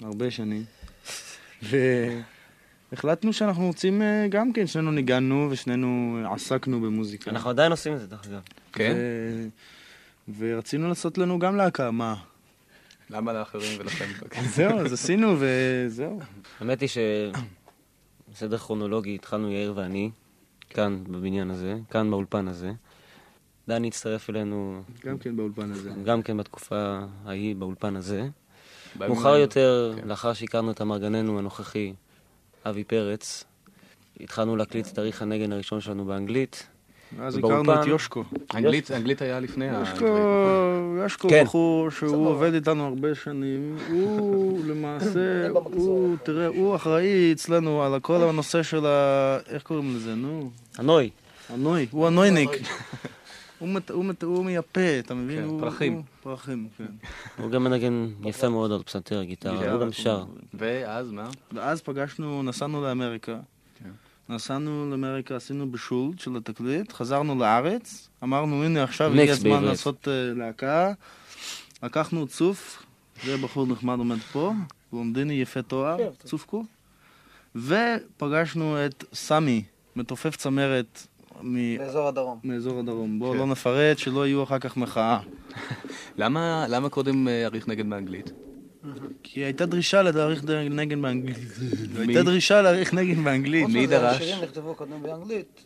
הרבה 0.00 0.30
שנים, 0.30 0.64
והחלטנו 2.92 3.32
שאנחנו 3.32 3.66
רוצים 3.66 4.02
אה, 4.02 4.26
גם 4.30 4.52
כן, 4.52 4.66
שנינו 4.66 4.90
ניגענו 4.90 5.48
ושנינו 5.50 6.18
עסקנו 6.34 6.80
במוזיקה. 6.80 7.30
אנחנו 7.30 7.50
עדיין 7.50 7.70
עושים 7.70 7.94
את 7.94 8.00
זה, 8.00 8.06
דרך 8.06 8.26
אגב. 8.26 8.40
כן? 8.72 8.92
ו- 8.96 9.48
ורצינו 10.38 10.88
לעשות 10.88 11.18
לנו 11.18 11.38
גם 11.38 11.56
להקה, 11.56 11.90
מה? 11.90 12.14
למה 13.10 13.32
לאחרים 13.32 13.80
ולכם? 13.80 14.04
זהו, 14.56 14.78
אז 14.78 14.92
עשינו 14.92 15.36
וזהו. 15.38 16.20
האמת 16.60 16.80
היא 16.80 16.88
שבסדר 18.28 18.58
כרונולוגי 18.58 19.14
התחלנו 19.14 19.52
יאיר 19.52 19.72
ואני, 19.76 20.10
כאן 20.70 21.04
בבניין 21.04 21.50
הזה, 21.50 21.76
כאן 21.90 22.10
באולפן 22.10 22.48
הזה. 22.48 22.72
דני 23.68 23.88
הצטרף 23.88 24.30
אלינו 24.30 24.82
גם 25.06 25.18
כן 25.18 25.36
באולפן 25.36 25.72
הזה. 25.72 25.90
גם 26.04 26.22
כן 26.22 26.36
בתקופה 26.36 26.98
ההיא, 27.24 27.56
באולפן 27.56 27.96
הזה. 27.96 28.28
מאוחר. 28.96 29.36
יותר, 29.36 29.94
כן. 29.96 30.08
לאחר 30.08 30.32
שהכרנו 30.32 30.70
את 30.70 30.80
אמרגננו 30.80 31.38
הנוכחי, 31.38 31.92
אבי 32.66 32.84
פרץ, 32.84 33.44
התחלנו 34.20 34.56
להקליט 34.56 34.86
את 34.86 34.94
תאריך 34.94 35.22
הנגן 35.22 35.52
הראשון 35.52 35.80
שלנו 35.80 36.04
באנגלית. 36.04 36.66
ובאולפן- 37.18 37.36
הכרנו 37.62 37.82
את 37.82 37.86
יושקו. 37.86 38.24
אנגלית 38.54 38.90
אנגלית 38.90 39.22
היה 39.22 39.40
לפני 39.40 39.70
נכון? 39.70 40.06
יושקו 41.02 41.28
כן. 41.28 41.44
בחור 41.44 41.90
שהוא 41.90 42.28
עובד 42.28 42.54
איתנו 42.54 42.86
הרבה 42.86 43.14
שנים, 43.14 43.76
הוא 43.90 44.60
למעשה, 44.70 45.48
הוא, 45.64 46.16
תראה, 46.22 46.46
הוא 46.46 46.76
אחראי 46.76 47.32
אצלנו 47.32 47.82
על 47.82 48.00
כל 48.00 48.22
הנושא 48.22 48.62
של 48.62 48.86
ה... 48.86 49.38
איך 49.48 49.62
קוראים 49.62 49.96
לזה, 49.96 50.14
נו? 50.14 50.50
הנוי. 50.78 51.10
הנוי, 51.50 51.86
הוא 51.90 52.06
הנויניק. 52.06 52.50
הוא 54.22 54.44
מייפה, 54.44 54.98
אתה 54.98 55.14
מבין? 55.14 55.50
כן, 55.50 55.60
פרחים. 55.60 56.02
פרחים, 56.22 56.68
כן. 56.78 56.84
הוא 57.38 57.50
גם 57.50 57.64
מנגן 57.64 58.08
יפה 58.24 58.48
מאוד 58.48 58.72
על 58.72 58.82
פסנתר, 58.82 59.22
גיטרה, 59.22 59.72
הוא 59.72 59.80
גם 59.80 59.92
שר. 59.92 60.24
ואז 60.54 61.10
מה? 61.10 61.30
ואז 61.52 61.82
פגשנו, 61.82 62.42
נסענו 62.42 62.82
לאמריקה. 62.82 63.38
כן. 63.82 63.90
נסענו 64.28 64.90
לאמריקה, 64.90 65.36
עשינו 65.36 65.70
בישול 65.70 66.10
של 66.18 66.36
התקליט, 66.36 66.92
חזרנו 66.92 67.38
לארץ, 67.38 68.08
אמרנו 68.22 68.64
הנה 68.64 68.82
עכשיו 68.82 69.12
הגיע 69.12 69.32
הזמן 69.32 69.50
בעברית. 69.50 69.70
לעשות 69.70 70.08
אה, 70.08 70.34
להקה. 70.34 70.92
לקחנו 71.82 72.26
צוף, 72.26 72.82
זה 73.24 73.36
בחור 73.36 73.66
נחמד 73.66 73.98
עומד 73.98 74.18
פה, 74.32 74.52
בלונדיני 74.92 75.34
יפה 75.34 75.62
תואר, 75.62 75.96
צופקו. 76.24 76.64
ופגשנו 77.56 78.86
את 78.86 79.04
סמי, 79.12 79.62
מתופף 79.96 80.36
צמרת 80.36 81.06
מ- 81.42 81.78
באזור 81.78 82.08
הדרום. 82.08 82.38
מאזור 82.44 82.78
הדרום. 82.78 83.18
בואו 83.18 83.32
כן. 83.32 83.38
לא 83.38 83.46
נפרט, 83.46 83.98
שלא 83.98 84.26
יהיו 84.26 84.42
אחר 84.42 84.58
כך 84.58 84.76
מחאה. 84.76 85.18
למה 86.18 86.66
למה 86.68 86.88
קודם 86.88 87.28
אה, 87.28 87.46
אריך 87.46 87.68
נגד 87.68 87.90
באנגלית? 87.90 88.32
כי 89.22 89.40
הייתה 89.40 89.66
דרישה 89.66 90.02
להעריך 90.02 90.44
נגן 90.70 91.02
באנגלית. 91.02 91.36
הייתה 91.98 92.22
דרישה 92.22 92.62
להעריך 92.62 92.94
נגן 92.94 93.24
באנגלית. 93.24 93.68
מי 93.68 93.86
דרש? 93.86 94.16
השירים 94.20 94.42
נכתבו 94.44 94.74
קודם 94.74 95.02
באנגלית. 95.02 95.64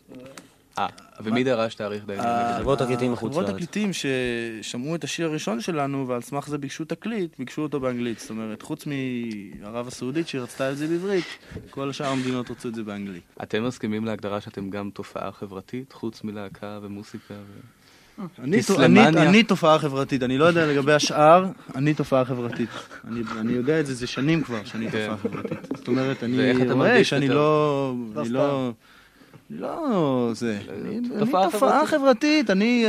אה, 0.77 0.87
ומי 1.19 1.43
דרש 1.43 1.75
תאריך 1.75 2.03
נגד 2.07 2.19
אה? 2.19 2.57
חברות 2.59 2.79
תקליטים 2.79 3.11
מחוץ 3.11 3.31
חברות 3.31 3.49
לארץ. 3.49 3.55
תקליטים 3.55 3.91
ששמעו 3.93 4.95
את 4.95 5.03
השיר 5.03 5.27
הראשון 5.27 5.61
שלנו, 5.61 6.07
ועל 6.07 6.21
סמך 6.21 6.47
זה 6.47 6.57
ביקשו 6.57 6.85
תקליט, 6.85 7.39
ביקשו 7.39 7.61
אותו 7.61 7.79
באנגלית. 7.79 8.19
זאת 8.19 8.29
אומרת, 8.29 8.61
חוץ 8.61 8.85
מערב 8.85 9.87
הסעודית 9.87 10.27
שרצתה 10.27 10.71
את 10.71 10.77
זה 10.77 10.87
בעברית, 10.87 11.25
כל 11.69 11.91
שאר 11.91 12.07
המדינות 12.07 12.51
רצו 12.51 12.69
את 12.69 12.75
זה 12.75 12.83
באנגלית. 12.83 13.23
אתם 13.43 13.63
מסכימים 13.63 14.05
להגדרה 14.05 14.41
שאתם 14.41 14.69
גם 14.69 14.89
תופעה 14.93 15.31
חברתית, 15.31 15.93
חוץ 15.93 16.23
מלהקה 16.23 16.79
ומוסיקה? 16.81 17.33
ו... 17.33 17.59
אני, 18.39 19.43
תופעה 19.43 19.79
חברתית, 19.79 20.23
אני 20.23 20.37
לא 20.37 20.45
יודע 20.45 20.65
לגבי 20.65 20.93
השאר, 20.93 21.45
אני 21.75 21.93
תופעה 21.93 22.25
חברתית. 22.25 22.69
אני, 23.07 23.21
אני 23.39 23.53
יודע 23.53 23.79
את 23.79 23.85
זה, 23.85 23.93
זה 23.93 24.07
שנים 24.07 24.43
כבר 24.43 24.63
שאני 24.63 24.91
כן. 24.91 25.07
תופעה 25.13 25.17
חברתית. 25.17 25.77
זאת 25.77 25.87
אומרת, 25.87 26.23
אני 26.23 26.71
רואה 26.71 27.03
שאני 27.03 27.25
יותר? 27.25 27.37
לא... 28.29 28.71
לא. 29.49 30.29
זה... 30.33 30.59
אני 30.85 30.99
תופעה 31.19 31.51
תופעה 31.51 31.87
חברתית, 31.87 32.49
אני... 32.49 32.85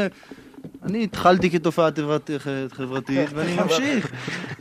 אני 0.82 1.04
התחלתי 1.04 1.50
כתופעה 1.50 1.90
חברת- 1.96 2.30
חברתית, 2.72 3.28
ואני 3.34 3.56
ממשיך. 3.62 4.12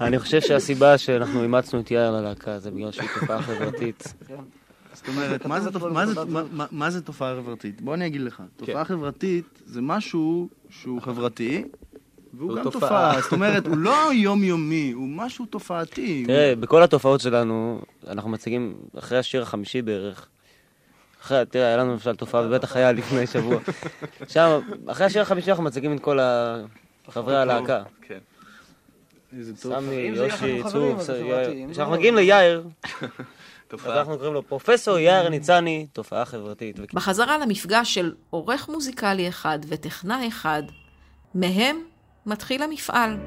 אני 0.01 0.19
חושב 0.19 0.41
שהסיבה 0.41 0.97
שאנחנו 0.97 1.43
אימצנו 1.43 1.79
את 1.79 1.91
יאיר 1.91 2.11
ללהקה 2.11 2.59
זה 2.59 2.71
בגלל 2.71 2.91
שהיא 2.91 3.09
תופעה 3.19 3.41
חברתית. 3.41 4.13
זאת 4.93 5.07
אומרת, 5.07 5.45
מה 6.71 6.89
זה, 6.89 7.01
תופעה 7.01 7.35
חברתית? 7.35 7.81
בוא 7.81 7.93
אני 7.93 8.05
אגיד 8.07 8.21
לך. 8.21 8.43
תופעה 8.57 8.85
חברתית 8.85 9.45
זה 9.65 9.81
משהו 9.81 10.47
שהוא 10.69 11.01
חברתי, 11.01 11.63
והוא 12.33 12.49
הוא 12.51 12.57
גם. 12.57 12.63
תופעה. 12.63 13.21
זאת 13.21 13.31
אומרת, 13.31 13.67
הוא 13.67 13.77
לא 13.77 14.13
יומיומי, 14.13 14.91
הוא 14.91 15.07
משהו 15.09 15.45
תופעתי. 15.45 16.23
תראה, 16.27 16.53
בכל 16.59 16.83
התופעות 16.83 17.21
שלנו, 17.21 17.81
אנחנו 18.07 18.29
מציגים, 18.29 18.73
אחרי 18.99 19.17
השיר 19.17 19.41
החמישי 19.41 19.81
בערך, 19.81 20.27
אחרי, 21.27 21.45
תראה, 21.49 21.67
היה 21.67 21.77
לנו 21.77 21.91
למשל 21.91 22.15
תופעה 22.15 22.43
בבית 22.43 22.63
החייל 22.63 22.97
לפני 22.97 23.27
שבוע. 23.27 23.59
שם, 24.27 24.59
אחרי 24.87 25.05
השיר 25.05 25.21
החמישי 25.21 25.49
אנחנו 25.51 25.63
מציגים 25.63 25.95
את 25.95 25.99
כל 25.99 26.19
חברי 27.09 27.37
הלהקה. 27.37 27.83
כן. 28.01 28.17
איזה 29.37 29.55
טוב. 29.61 29.73
סמי, 29.79 29.95
יושי, 29.95 30.61
צור, 30.71 30.95
יאיר. 31.15 31.71
כשאנחנו 31.71 31.93
מגיעים 31.93 32.15
ליאיר, 32.15 32.63
אז. 33.73 33.85
אנחנו 33.85 34.17
קוראים 34.17 34.33
לו 34.33 34.47
פרופסור 34.47 34.97
יאיר 34.97 35.29
ניצני, 35.29 35.87
תופעה 35.93 36.25
חברתית. 36.25 36.93
בחזרה 36.93 37.37
למפגש 37.37 37.93
של 37.93 38.13
עורך 38.29 38.69
מוזיקלי 38.69 39.29
אחד 39.29 39.59
וטכנאי 39.67 40.27
אחד, 40.27 40.63
מהם 41.35 41.77
מתחיל 42.25 42.63
המפעל. 42.63 43.17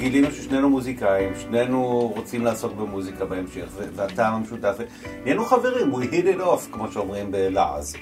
גילינו 0.00 0.32
ששנינו 0.32 0.70
מוזיקאים, 0.70 1.32
שנינו 1.40 2.12
רוצים 2.16 2.44
לעסוק 2.44 2.72
במוזיקה 2.72 3.24
בהמשך, 3.24 3.66
והטעם 3.94 4.34
המשותף, 4.34 4.76
נהיינו 5.22 5.44
חברים, 5.44 5.94
we 5.94 5.96
hit 5.96 6.38
it 6.38 6.40
off, 6.40 6.72
כמו 6.72 6.92
שאומרים 6.92 7.32
בלעז. 7.32 7.96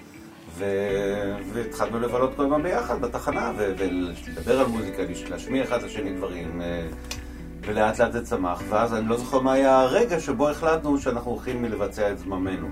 והתחלנו 1.52 2.00
לבלות 2.00 2.36
כל 2.36 2.42
הזמן 2.42 2.62
ביחד 2.62 3.00
בתחנה, 3.00 3.52
ולדבר 3.56 4.60
על 4.60 4.66
מוזיקה, 4.66 5.02
להשמיע 5.30 5.64
אחד 5.64 5.82
לשני 5.82 6.12
דברים, 6.12 6.60
אה, 6.60 6.86
ולאט 7.60 7.98
לאט 7.98 8.12
זה 8.12 8.24
צמח, 8.24 8.62
ואז 8.68 8.94
אני 8.94 9.08
לא 9.08 9.16
זוכר 9.16 9.40
מה 9.40 9.52
היה 9.52 9.80
הרגע 9.80 10.20
שבו 10.20 10.48
החלטנו 10.48 10.98
שאנחנו 10.98 11.30
הולכים 11.30 11.64
לבצע 11.64 12.12
את 12.12 12.18
זממנו. 12.18 12.68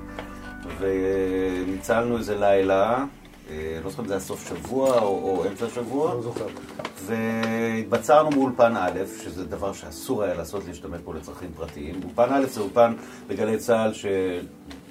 וניצלנו 0.78 2.18
איזה 2.18 2.38
לילה, 2.38 3.04
לא 3.50 3.90
זוכר 3.90 4.02
אם 4.02 4.08
זה 4.08 4.14
היה 4.14 4.20
סוף 4.20 4.48
שבוע 4.48 4.98
או, 4.98 5.06
או 5.06 5.44
אמצע 5.48 5.68
שבוע. 5.68 6.14
לא 6.14 6.22
זוכר. 6.22 6.46
והתבצרנו 7.06 8.30
מאולפן 8.30 8.76
א', 8.76 9.00
שזה 9.24 9.44
דבר 9.44 9.72
שאסור 9.72 10.22
היה 10.22 10.34
לעשות, 10.34 10.64
להשתמש 10.66 11.00
בו 11.00 11.12
לצרכים 11.12 11.50
פרטיים. 11.56 12.00
אולפן 12.04 12.32
א' 12.32 12.46
זה 12.46 12.60
אולפן 12.60 12.94
בגלי 13.26 13.58
צה"ל, 13.58 13.92
ש... 13.92 14.06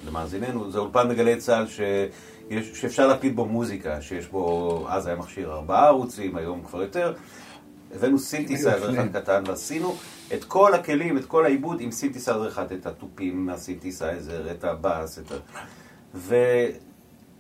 למאזיננו, 0.08 0.72
זה 0.72 0.80
אולפן 0.80 1.10
בגלי 1.10 1.38
צה"ל 1.38 1.68
שיש, 1.68 2.82
שאפשר 2.82 3.08
להקליט 3.08 3.36
בו 3.36 3.46
מוזיקה, 3.46 4.02
שיש 4.02 4.28
בו, 4.28 4.86
אז 4.90 5.08
היה 5.08 5.16
מכשיר 5.16 5.52
ארבעה 5.52 5.88
ערוצים, 5.88 6.36
היום 6.36 6.64
כבר 6.64 6.82
יותר. 6.82 7.14
הבאנו 7.96 8.20
סינתסייזר 8.20 8.94
אחד 8.94 9.22
קטן 9.22 9.44
ועשינו 9.48 9.96
את 10.34 10.44
כל 10.44 10.74
הכלים, 10.74 11.18
את 11.18 11.26
כל 11.26 11.46
העיבוד 11.46 11.82
עם 11.82 11.92
סינתסייזר 11.92 12.48
אחד, 12.48 12.72
את 12.72 12.86
התופים 12.86 13.46
מהסינתסייזר, 13.46 14.52
את 14.52 14.64
הבאס, 14.64 15.20
את 15.20 15.32
ה... 15.32 15.36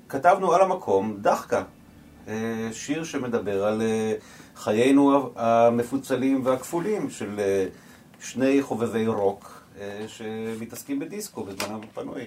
וכתבנו 0.07 0.53
על 0.53 0.61
המקום 0.61 1.17
דאחקה, 1.21 1.63
אה, 2.27 2.69
שיר 2.71 3.03
שמדבר 3.03 3.65
על 3.65 3.81
אה, 3.81 4.13
חיינו 4.55 5.31
המפוצלים 5.35 6.45
והכפולים 6.45 7.09
של 7.09 7.39
אה, 7.39 7.65
שני 8.19 8.61
חובבי 8.61 9.07
רוק 9.07 9.61
שמתעסקים 10.07 10.99
בדיסקו 10.99 11.43
בזמנם 11.43 11.79
הפנוי. 11.91 12.25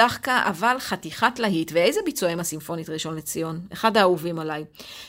דחקה, 0.00 0.42
אבל 0.46 0.76
חתיכת 0.78 1.38
להיט, 1.38 1.70
ואיזה 1.74 2.00
ביצוע 2.04 2.30
עם 2.30 2.40
הסימפונית 2.40 2.88
ראשון 2.88 3.16
לציון, 3.16 3.60
אחד 3.72 3.96
האהובים 3.96 4.38
עליי. 4.38 4.64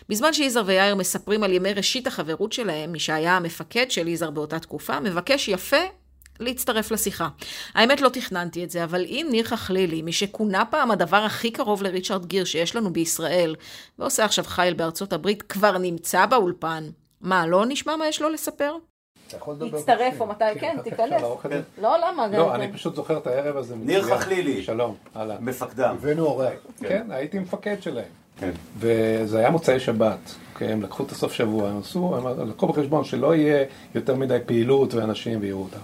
בזמן 0.10 0.34
שיזהר 0.34 0.64
ויאיר 0.66 0.96
מספרים 0.96 1.44
על 1.44 1.54
ימי 1.54 1.74
ראשית 1.74 2.08
החברות 2.08 2.54
שלהם, 2.54 2.92
מי 2.92 3.00
שהיה 3.00 3.38
המפקד 3.38 3.92
של 3.92 4.08
יזהר 4.08 4.32
באותה 4.32 4.60
תקופה, 4.60 5.00
מבקש 5.00 5.48
יפה 5.48 5.78
להצטרף 6.40 6.92
לשיחה. 6.92 7.28
האמת 7.74 8.02
לא 8.02 8.10
תכננתי 8.10 8.64
את 8.64 8.70
זה, 8.70 8.84
אבל 8.84 9.06
אם 9.06 9.28
ניר 9.32 9.46
חכלילי, 9.46 10.02
מי 10.02 10.14
שכונה 10.14 10.66
פעם 10.66 10.92
הדבר 10.92 11.18
הכי 11.18 11.52
קרוב 11.52 11.84
לריצ'רד 11.84 12.26
גיר 12.26 12.46
שיש 12.46 12.76
לנו 12.76 12.94
בישראל, 12.94 13.56
ועושה 14.00 14.26
עכשיו 14.26 14.44
חייל 14.44 14.74
בארצות 14.74 15.14
הברית, 15.14 15.42
כבר 15.42 15.78
נמצא 15.78 16.26
באולפן, 16.26 16.90
מה, 17.22 17.48
לא 17.48 17.66
נשמע 17.68 17.96
מה 17.96 18.08
יש 18.08 18.22
לו 18.22 18.30
לספר? 18.30 18.76
אתה 19.36 19.38
יכול 19.38 19.54
לדבר 19.54 19.80
תצטרף. 19.80 20.22
או 20.22 20.28
מתי, 20.28 20.44
כן, 20.60 20.76
אתה 20.76 20.90
תיכנס. 20.90 21.22
זה? 21.50 21.62
לא, 21.82 21.98
למה? 21.98 22.28
לא, 22.28 22.56
אני 22.56 22.74
פשוט 22.74 22.96
זוכר 22.96 23.18
את 23.18 23.28
הערב 23.28 23.58
הזה. 23.58 23.76
ניר. 23.76 24.02
חכלילי. 24.02 24.64
שלום, 24.64 24.96
אהלן. 25.16 25.36
מפקדם. 25.40 25.96
הבאנו 26.00 26.26
אורח. 26.26 26.54
כן, 26.80 27.08
הייתי 27.10 27.40
מפקד 27.40 27.76
שלהם. 27.82 28.06
כן. 28.40 28.52
וזה 28.78 29.40
היה 29.40 29.50
מוצאי 29.50 29.80
שבת, 29.80 30.36
אוקיי? 30.54 30.72
הם 30.72 30.82
לקחו 30.82 31.04
את 31.04 31.12
הסוף 31.12 31.34
שבוע, 31.34 31.70
הם 31.70 31.78
עשו, 31.80 32.16
הם 32.16 32.50
לקחו 32.50 32.68
בחשבון 32.68 33.04
שלא 33.04 33.36
יהיה 33.36 33.66
יותר 33.96 34.16
מדי 34.16 34.38
פעילות 34.46 34.94
ואנשים 34.94 35.40
ויראו 35.42 35.62
אותם. 35.62 35.80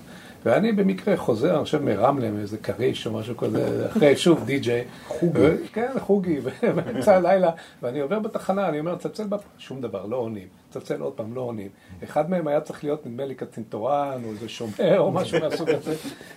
ואני 0.47 0.71
במקרה 0.71 1.17
חוזר, 1.17 1.55
אני 1.55 1.63
חושב 1.63 1.83
מרמלה, 1.83 2.31
מאיזה 2.31 2.57
כריש 2.57 3.07
או 3.07 3.11
משהו 3.11 3.37
כזה, 3.37 3.87
אחרי 3.87 4.15
שוב 4.15 4.45
די-ג'יי. 4.45 4.83
חוגי. 5.07 5.41
כן, 5.73 5.91
חוגי, 5.99 6.39
באמצע 6.75 7.15
הלילה, 7.15 7.51
ואני 7.81 7.99
עובר 7.99 8.19
בתחנה, 8.19 8.69
אני 8.69 8.79
אומר, 8.79 8.95
צלצל 8.95 9.27
בפ... 9.27 9.41
שום 9.57 9.81
דבר, 9.81 10.05
לא 10.05 10.15
עונים. 10.15 10.47
צלצל 10.69 11.01
עוד 11.01 11.13
פעם, 11.13 11.35
לא 11.35 11.41
עונים. 11.41 11.67
אחד 12.03 12.29
מהם 12.29 12.47
היה 12.47 12.61
צריך 12.61 12.83
להיות, 12.83 13.05
נדמה 13.05 13.25
לי, 13.25 13.35
קצין 13.35 13.63
תורן, 13.69 14.21
או 14.25 14.29
איזה 14.29 14.49
שומר, 14.49 14.99
או 14.99 15.11
משהו 15.11 15.39
מהסוג 15.39 15.69
הזה, 15.69 15.95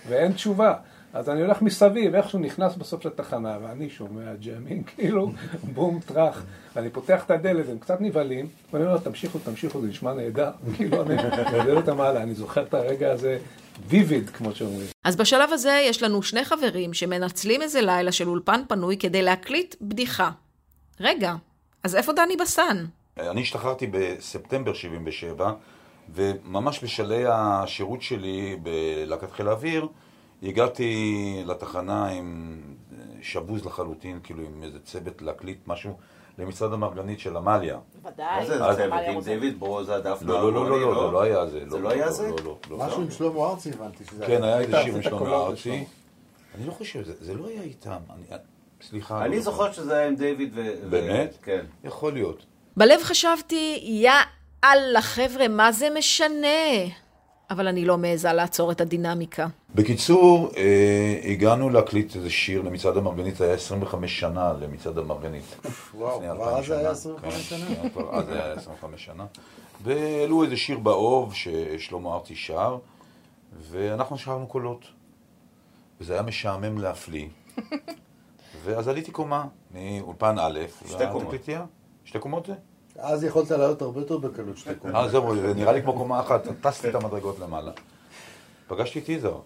ואין 0.09 0.31
תשובה. 0.31 0.73
אז 1.13 1.29
אני 1.29 1.41
הולך 1.41 1.61
מסביב, 1.61 2.15
איכשהו 2.15 2.39
נכנס 2.39 2.75
בסוף 2.75 3.05
לתחנה, 3.05 3.57
ואני 3.61 3.89
שומע 3.89 4.35
ג'אמינג, 4.41 4.85
כאילו, 4.95 5.31
בום, 5.73 5.99
טראח. 6.05 6.43
ואני 6.75 6.89
פותח 6.89 7.23
את 7.25 7.31
הדלת, 7.31 7.69
הם 7.69 7.77
קצת 7.77 8.01
נבהלים, 8.01 8.47
ואני 8.73 8.85
אומר, 8.85 8.97
תמשיכו, 8.97 9.39
תמשיכו, 9.39 9.81
זה 9.81 9.87
נשמע 9.87 10.13
נהדר. 10.13 10.51
כאילו, 10.77 11.01
אני 11.01 11.15
מעודד 11.51 11.69
אותם 11.69 12.01
הלאה, 12.01 12.23
אני 12.23 12.33
זוכר 12.33 12.63
את 12.63 12.73
הרגע 12.73 13.11
הזה 13.11 13.37
ויביד, 13.87 14.29
כמו 14.29 14.55
שאומרים. 14.55 14.87
אז 15.03 15.15
בשלב 15.15 15.53
הזה 15.53 15.81
יש 15.85 16.03
לנו 16.03 16.23
שני 16.23 16.45
חברים 16.45 16.93
שמנצלים 16.93 17.61
איזה 17.61 17.81
לילה 17.81 18.11
של 18.11 18.29
אולפן 18.29 18.61
פנוי 18.67 18.97
כדי 18.97 19.21
להקליט 19.21 19.75
בדיחה. 19.81 20.31
רגע, 20.99 21.35
אז 21.83 21.95
איפה 21.95 22.13
דני 22.13 22.37
בסן? 22.37 22.85
אני 23.19 23.41
השתחררתי 23.41 23.87
בספטמבר 23.87 24.73
77, 24.73 25.53
וממש 26.15 26.83
בשלהי 26.83 27.23
השירות 27.27 28.01
שלי 28.01 28.57
בלהקת 28.63 29.31
חיל 29.31 29.47
האוויר, 29.47 29.87
הגעתי 30.43 31.43
לתחנה 31.45 32.07
עם 32.07 32.59
שבוז 33.21 33.65
לחלוטין, 33.65 34.19
כאילו 34.23 34.43
עם 34.43 34.63
איזה 34.63 34.79
צוות 34.79 35.21
להקליט 35.21 35.57
משהו 35.67 35.97
למצעד 36.41 36.73
המרגנית 36.73 37.19
של 37.19 37.37
עמליה. 37.37 37.77
ודאי. 38.05 38.59
מה 38.59 38.73
זה? 38.73 38.85
עם 39.11 39.21
דיוויד 39.21 39.59
ברוזה, 39.59 39.99
דפנה 39.99 40.31
לא, 40.33 40.53
לא, 40.53 40.69
לא, 40.69 40.81
לא, 40.81 40.93
לא, 40.95 41.05
זה 41.05 41.11
לא 41.11 41.21
היה 41.21 41.45
זה. 41.45 41.59
זה 41.69 41.79
לא 41.79 41.89
היה 41.89 42.11
זה? 42.11 42.29
לא, 42.29 42.35
לא, 42.45 42.57
לא. 42.69 42.77
משהו 42.77 43.01
עם 43.01 43.11
שלמה 43.11 43.49
ארצי 43.49 43.69
הבנתי 43.69 44.03
שזה 44.11 44.25
כן, 44.25 44.43
היה 44.43 44.59
איזה 44.59 44.77
שיר 44.83 44.95
עם 44.95 45.01
שלמה 45.01 45.35
ארצי. 45.35 45.85
אני 46.57 46.67
לא 46.67 46.71
חושב, 46.71 47.03
זה- 47.05 47.13
זה 47.19 47.33
לא 47.33 47.47
היה 47.47 47.61
איתם. 47.61 47.97
אני- 48.09 48.37
סליחה. 48.81 49.25
אני 49.25 49.35
לא 49.35 49.41
זוכר 49.41 49.71
שזה 49.71 49.97
היה 49.97 50.07
עם 50.07 50.15
דיוויד. 50.15 50.51
ו- 50.55 50.89
באמת? 50.89 51.37
כן. 51.43 51.65
יכול 51.83 52.13
להיות. 52.13 52.45
בלב 52.77 52.99
חשבתי, 53.03 53.79
יא 53.83 54.11
אללה, 54.63 55.01
חבר'ה, 55.01 55.47
מה 55.47 55.71
זה 55.71 55.87
משנה? 55.97 56.47
אבל 57.49 57.67
אני 57.67 57.85
לא 57.85 57.97
מעיזה 57.97 58.33
לעצור 58.33 58.71
את 58.71 58.81
הדינמיקה. 58.81 59.47
בקיצור, 59.75 60.49
אה, 60.57 61.19
הגענו 61.23 61.69
להקליט 61.69 62.15
איזה 62.15 62.29
שיר 62.29 62.61
למצעד 62.61 62.97
המרגנית, 62.97 63.35
זה 63.35 63.45
היה 63.45 63.53
25 63.53 64.19
שנה 64.19 64.53
למצעד 64.61 64.97
המרגנית. 64.97 65.55
וואו, 65.95 66.19
כבר 66.19 66.31
2000 66.31 66.57
אז 66.57 66.65
זה 66.65 66.77
היה 66.77 66.95
שנה. 66.95 67.13
25 67.13 67.49
כן, 67.49 67.57
שנה? 67.57 67.75
כן, 67.81 67.89
כבר 67.89 68.15
אז 68.15 68.25
זה 68.25 68.43
היה 68.43 68.53
25 68.53 69.05
שנה. 69.05 69.25
והעלו 69.83 70.43
איזה 70.43 70.57
שיר 70.57 70.79
באוב 70.79 71.33
ששלמה 71.33 72.13
ארצי 72.13 72.35
שר, 72.35 72.77
ואנחנו 73.71 74.17
שרנו 74.17 74.47
קולות. 74.47 74.85
וזה 76.01 76.13
היה 76.13 76.21
משעמם 76.21 76.77
להפליא. 76.77 77.27
ואז 78.63 78.87
עליתי 78.87 79.11
קומה, 79.11 79.45
מאולפן 79.71 80.35
א', 80.39 80.59
שתי 80.85 81.03
קומות. 81.11 81.35
שתי 82.05 82.19
קומות 82.19 82.45
זה? 82.45 82.53
אז 82.99 83.23
יכולת 83.23 83.51
לעלות 83.51 83.81
הרבה 83.81 83.99
יותר 83.99 84.17
בקלות 84.17 84.57
שתי 84.57 84.75
קומות. 84.75 84.95
אה, 84.95 85.09
זהו, 85.09 85.35
זה 85.35 85.53
נראה 85.53 85.73
לי 85.73 85.81
כמו 85.81 85.93
קומה 85.93 86.19
אחת, 86.19 86.47
טסתי 86.61 86.89
את 86.89 86.95
המדרגות 86.95 87.39
למעלה. 87.39 87.71
פגשתי 88.71 88.99
את 88.99 89.09
יזהר. 89.09 89.39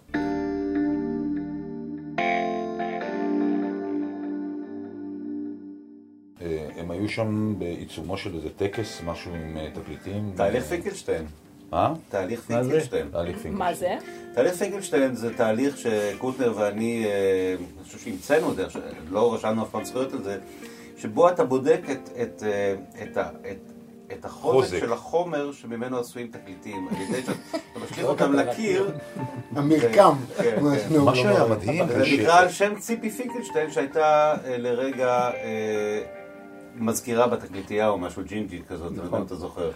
אה, 6.41 6.67
הם 6.77 6.91
היו 6.91 7.09
שם 7.09 7.53
בעיצומו 7.57 8.17
של 8.17 8.35
איזה 8.35 8.49
טקס, 8.49 9.01
משהו 9.05 9.31
עם 9.35 9.57
אה, 9.57 9.67
תקליטים. 9.73 10.31
תהליך 10.35 10.63
פינקלשטיין. 10.63 11.25
מה? 11.71 11.93
תהליך? 12.09 12.41
פינקלשטיין. 12.41 13.07
תהליך 13.11 13.38
פינקלשטיין. 13.38 13.53
מה 13.55 13.73
זה? 13.73 13.95
תהליך 14.33 14.53
פינקלשטיין 14.53 15.15
זה 15.15 15.33
תהליך 15.38 15.77
שקוטנר 15.77 16.53
ואני, 16.57 17.05
אה, 17.05 17.55
אני 17.59 17.83
חושב 17.83 17.97
שהמצאנו 17.99 18.51
את 18.51 18.55
זה, 18.55 18.69
ש- 18.69 18.77
לא 19.09 19.33
רשמנו 19.33 19.63
אף 19.63 19.69
פעם 19.69 19.85
זכויות 19.85 20.13
על 20.13 20.23
זה, 20.23 20.38
שבו 20.97 21.29
אתה 21.29 21.43
בודק 21.43 21.81
את, 21.91 22.09
את, 22.21 22.43
את, 23.03 23.17
ה- 23.17 23.29
את, 23.51 23.57
את 24.11 24.25
החוזק 24.25 24.67
חוזק. 24.67 24.79
של 24.79 24.93
החומר 24.93 25.51
שממנו 25.51 25.99
עשויים 25.99 26.27
תקליטים, 26.27 26.87
על 26.87 27.01
ידי 27.01 27.21
שאתה 27.21 27.57
משליך 27.83 28.05
אותם 28.05 28.33
לקיר. 28.33 28.91
המרקם. 29.55 30.13
כן, 30.37 30.63
מה 30.63 30.75
כן. 30.75 30.89
שנהוג 30.89 31.05
מה 31.05 31.15
שהיה. 31.15 31.47
מדהים 31.47 31.87
זה 31.87 32.03
נקרא 32.13 32.39
על 32.39 32.49
שם 32.49 32.79
ציפי 32.79 33.09
פינקלשטיין 33.09 33.71
שהייתה 33.71 34.35
אה, 34.45 34.57
לרגע 34.57 35.31
אה, 35.33 36.01
מזכירה 36.75 37.27
בתקליטייה 37.27 37.89
או 37.89 37.97
משהו 37.97 38.23
ג'ינג'ית 38.25 38.67
כזאת, 38.67 38.91
אני 38.91 38.97
לא 38.97 39.03
יודע 39.03 39.17
אם 39.17 39.23
אתה 39.23 39.35
זוכר. 39.35 39.71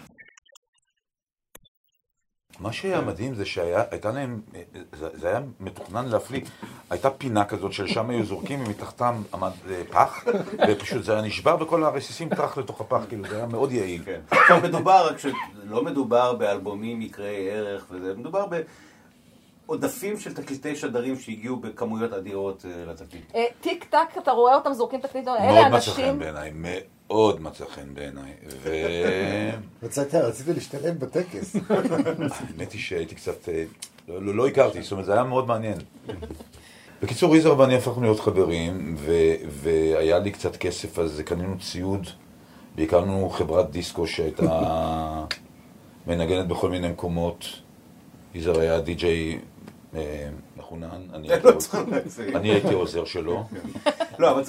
מה 2.60 2.74
שהיה 2.74 3.02
מדהים 3.02 3.36
זה 3.36 3.46
שהייתה 3.46 4.12
להם, 4.12 4.42
אה, 4.56 4.62
זה, 4.94 5.08
זה 5.14 5.28
היה 5.28 5.40
מתוכנן 5.60 6.06
להפליא, 6.06 6.42
הייתה 6.90 7.10
פינה 7.10 7.46
כזאת 7.46 7.74
של 7.74 7.88
שם 7.88 8.10
היו 8.10 8.26
זורקים 8.26 8.64
ומתחתם 8.66 9.16
עמד 9.34 9.52
אה, 9.70 9.82
פח, 9.90 10.26
ופשוט 10.68 11.04
זה 11.04 11.14
היה 11.14 11.22
נשבר 11.22 11.58
וכל 11.60 11.84
הרסיסים 11.84 12.30
טרח 12.30 12.58
לתוך 12.58 12.82
הפח, 12.82 13.02
כאילו 13.08 13.28
זה 13.28 13.36
היה 13.36 13.46
מאוד 13.46 13.72
יעיל. 13.72 14.02
כן. 14.06 14.20
עכשיו 14.32 14.60
מדובר, 14.64 15.18
שלא 15.18 15.84
מדובר 15.84 16.34
באלבומים 16.34 17.02
יקרי 17.02 17.52
ערך 17.52 17.86
וזה, 17.90 18.14
מדובר 18.16 18.46
בעודפים 19.66 20.20
של 20.20 20.34
תקליטי 20.34 20.76
שדרים 20.76 21.20
שהגיעו 21.20 21.56
בכמויות 21.56 22.14
אדירות 22.14 22.66
אה, 22.66 22.86
לתקליט. 22.86 23.32
טיק 23.62 23.84
טק, 23.84 24.18
אתה 24.18 24.32
רואה 24.32 24.56
אותם 24.56 24.74
זורקים 24.74 25.00
תקליט, 25.00 25.26
מאוד 25.26 25.38
אלה 25.40 25.70
מצא 25.70 25.92
חן 25.92 26.02
אנשים... 26.02 26.20
בעיניי, 26.20 26.52
מאוד 27.10 27.42
מצא 27.42 27.66
חן 27.66 27.94
בעיניי. 27.94 28.32
רצית- 29.84 30.16
רציתי 30.16 30.54
להשתלב 30.54 31.00
בטקס. 31.00 31.56
האמת 31.70 32.72
היא 32.72 32.82
שהייתי 32.82 33.16
קצת, 33.16 33.50
אה, 33.50 33.64
לא, 34.08 34.22
לא, 34.24 34.36
לא 34.36 34.48
הכרתי, 34.48 34.82
זאת 34.82 34.92
אומרת 34.92 35.06
זה 35.06 35.14
היה 35.14 35.24
מאוד 35.24 35.48
מעניין. 35.48 35.78
בקיצור, 37.04 37.36
יזהר 37.36 37.60
ואני 37.60 37.76
הפכנו 37.76 38.02
להיות 38.04 38.20
חברים, 38.20 38.96
ו, 38.98 39.12
והיה 39.50 40.20
לי 40.20 40.32
קצת 40.32 40.56
כסף, 40.56 41.00
אז 41.00 41.22
קנינו 41.26 41.60
ציוד, 41.60 42.08
והקמנו 42.78 43.30
חברת 43.30 43.72
דיסקו 43.72 44.08
שהייתה 44.08 44.44
מנגנת 46.08 46.48
בכל 46.48 46.70
מיני 46.70 46.90
מקומות. 46.90 47.46
יזהר 48.36 48.60
היה 48.60 48.80
די-ג'יי 48.80 49.40
מחונן, 50.58 51.02
אני 51.14 51.32
הייתי 51.32 51.48
לא 51.48 51.52
צריך 51.52 51.90
להציג. 51.92 52.36
אני 52.36 52.50
הייתי 52.50 52.74
עוזר 52.74 53.06
שלו. 53.06 53.44
לא, 54.20 54.32
אבל 54.32 54.44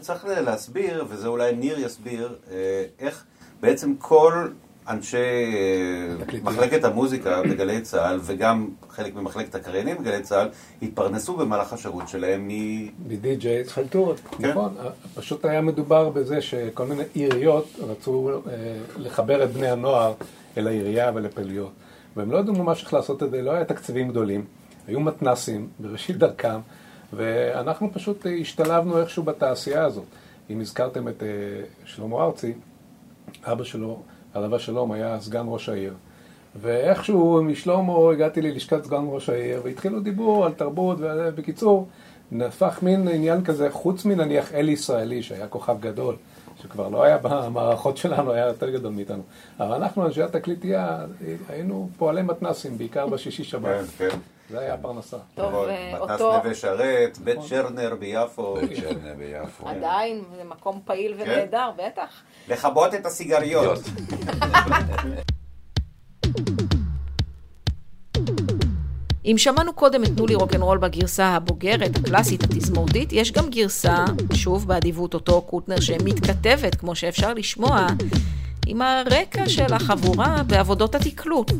צריך, 0.00 0.24
להסביר, 0.24 1.04
וזה 1.08 1.28
אולי 1.28 1.52
ניר 1.54 1.78
יסביר, 1.78 2.36
אה, 2.50 2.84
איך 3.00 3.24
בעצם 3.60 3.94
כל 3.98 4.48
אנשי 4.88 5.16
אה, 5.16 6.40
מחלקת 6.42 6.84
המוזיקה 6.84 7.42
בגלי 7.42 7.80
צה"ל, 7.80 8.20
וגם 8.22 8.68
חלק 8.90 9.14
ממחלקת 9.14 9.54
הקריינים 9.54 9.98
בגלי 9.98 10.22
צה"ל, 10.22 10.48
התפרנסו 10.82 11.36
במהלך 11.36 11.72
השירות 11.72 12.08
שלהם 12.08 12.48
מ... 12.48 12.86
מדי-ג'ייז. 13.08 13.68
חלטורות. 13.68 14.20
כן. 14.38 14.50
נכון, 14.50 14.74
פשוט 15.14 15.44
היה 15.44 15.60
מדובר 15.60 16.08
בזה 16.08 16.40
שכל 16.42 16.86
מיני 16.86 17.02
עיריות 17.14 17.66
רצו 17.78 18.30
אה, 18.30 18.52
לחבר 18.96 19.44
את 19.44 19.50
בני 19.50 19.68
הנוער 19.68 20.14
אל 20.56 20.66
העירייה 20.66 21.10
ולפעילויות. 21.14 21.72
והם 22.16 22.32
לא 22.32 22.38
ידעו 22.38 22.54
ממש 22.54 22.82
איך 22.82 22.94
לעשות 22.94 23.22
את 23.22 23.30
זה, 23.30 23.42
לא 23.42 23.50
היה 23.50 23.64
תקציבים 23.64 24.08
גדולים, 24.08 24.44
היו 24.86 25.00
מתנסים 25.00 25.68
בראשית 25.78 26.16
דרכם, 26.16 26.58
ואנחנו 27.12 27.92
פשוט 27.92 28.26
אה, 28.26 28.32
השתלבנו 28.32 29.00
איכשהו 29.00 29.22
בתעשייה 29.22 29.84
הזאת. 29.84 30.04
אם 30.50 30.60
הזכרתם 30.60 31.08
את 31.08 31.22
אה, 31.22 31.28
שלמה 31.84 32.24
ארצי, 32.24 32.54
אבא 33.44 33.64
שלו, 33.64 34.02
עליו 34.34 34.56
השלום, 34.56 34.92
היה 34.92 35.20
סגן 35.20 35.44
ראש 35.48 35.68
העיר. 35.68 35.94
ואיכשהו 36.60 37.42
משלמה 37.42 37.92
הגעתי 38.12 38.42
ללשכת 38.42 38.84
סגן 38.84 39.04
ראש 39.06 39.28
העיר, 39.28 39.60
והתחילו 39.64 40.00
דיבור 40.00 40.46
על 40.46 40.52
תרבות, 40.52 40.98
ובקיצור, 41.00 41.88
נהפך 42.32 42.78
מין 42.82 43.08
עניין 43.08 43.44
כזה, 43.44 43.70
חוץ 43.70 44.04
מנניח 44.04 44.52
אלי 44.52 44.72
ישראלי, 44.72 45.22
שהיה 45.22 45.46
כוכב 45.46 45.76
גדול, 45.80 46.16
שכבר 46.62 46.88
לא 46.88 47.02
היה 47.02 47.18
במערכות 47.18 47.96
שלנו, 47.96 48.32
היה 48.32 48.46
יותר 48.46 48.70
גדול 48.70 48.92
מאיתנו. 48.92 49.22
אבל 49.60 49.72
אנחנו, 49.72 50.06
אנשי 50.06 50.22
התקליטייה, 50.22 50.98
היינו 51.48 51.88
פועלי 51.98 52.22
מתנסים, 52.22 52.78
בעיקר 52.78 53.06
בשישי 53.06 53.44
שבת. 53.44 53.84
כן, 53.98 54.08
כן. 54.10 54.18
זה 54.50 54.58
היה 54.60 54.74
הפרנסה. 54.74 55.16
טוב, 55.34 55.46
נכון, 55.52 55.68
אה, 55.68 55.92
מתנ"ס 55.94 56.10
אותו- 56.10 56.36
נווה 56.36 56.54
שרת, 56.54 57.18
בית 57.18 57.38
שרנר 57.46 57.94
ביפו. 58.00 58.54
בית 58.54 58.76
שרנר 58.76 59.14
ביפו. 59.18 59.68
עדיין, 59.68 60.22
זה 60.36 60.44
מקום 60.44 60.80
פעיל 60.84 61.14
כן. 61.18 61.22
ונהדר, 61.22 61.70
בטח. 61.76 62.08
לכבות 62.48 62.94
את 62.94 63.06
הסיגריות. 63.06 63.78
אם 69.24 69.38
שמענו 69.38 69.72
קודם 69.72 70.04
את 70.04 70.08
תנו 70.16 70.26
לי 70.26 70.34
רוקנרול 70.34 70.78
בגרסה 70.78 71.26
הבוגרת, 71.26 71.96
הקלאסית, 71.96 72.42
התזמורתית, 72.42 73.12
יש 73.12 73.32
גם 73.32 73.50
גרסה, 73.50 74.04
שוב 74.34 74.68
באדיבות 74.68 75.14
אותו 75.14 75.42
קוטנר, 75.42 75.80
שמתכתבת, 75.80 76.74
כמו 76.74 76.94
שאפשר 76.96 77.34
לשמוע, 77.34 77.86
עם 78.66 78.82
הרקע 78.82 79.48
של 79.48 79.72
החבורה 79.74 80.42
בעבודות 80.46 80.94
התקלוט. 80.94 81.52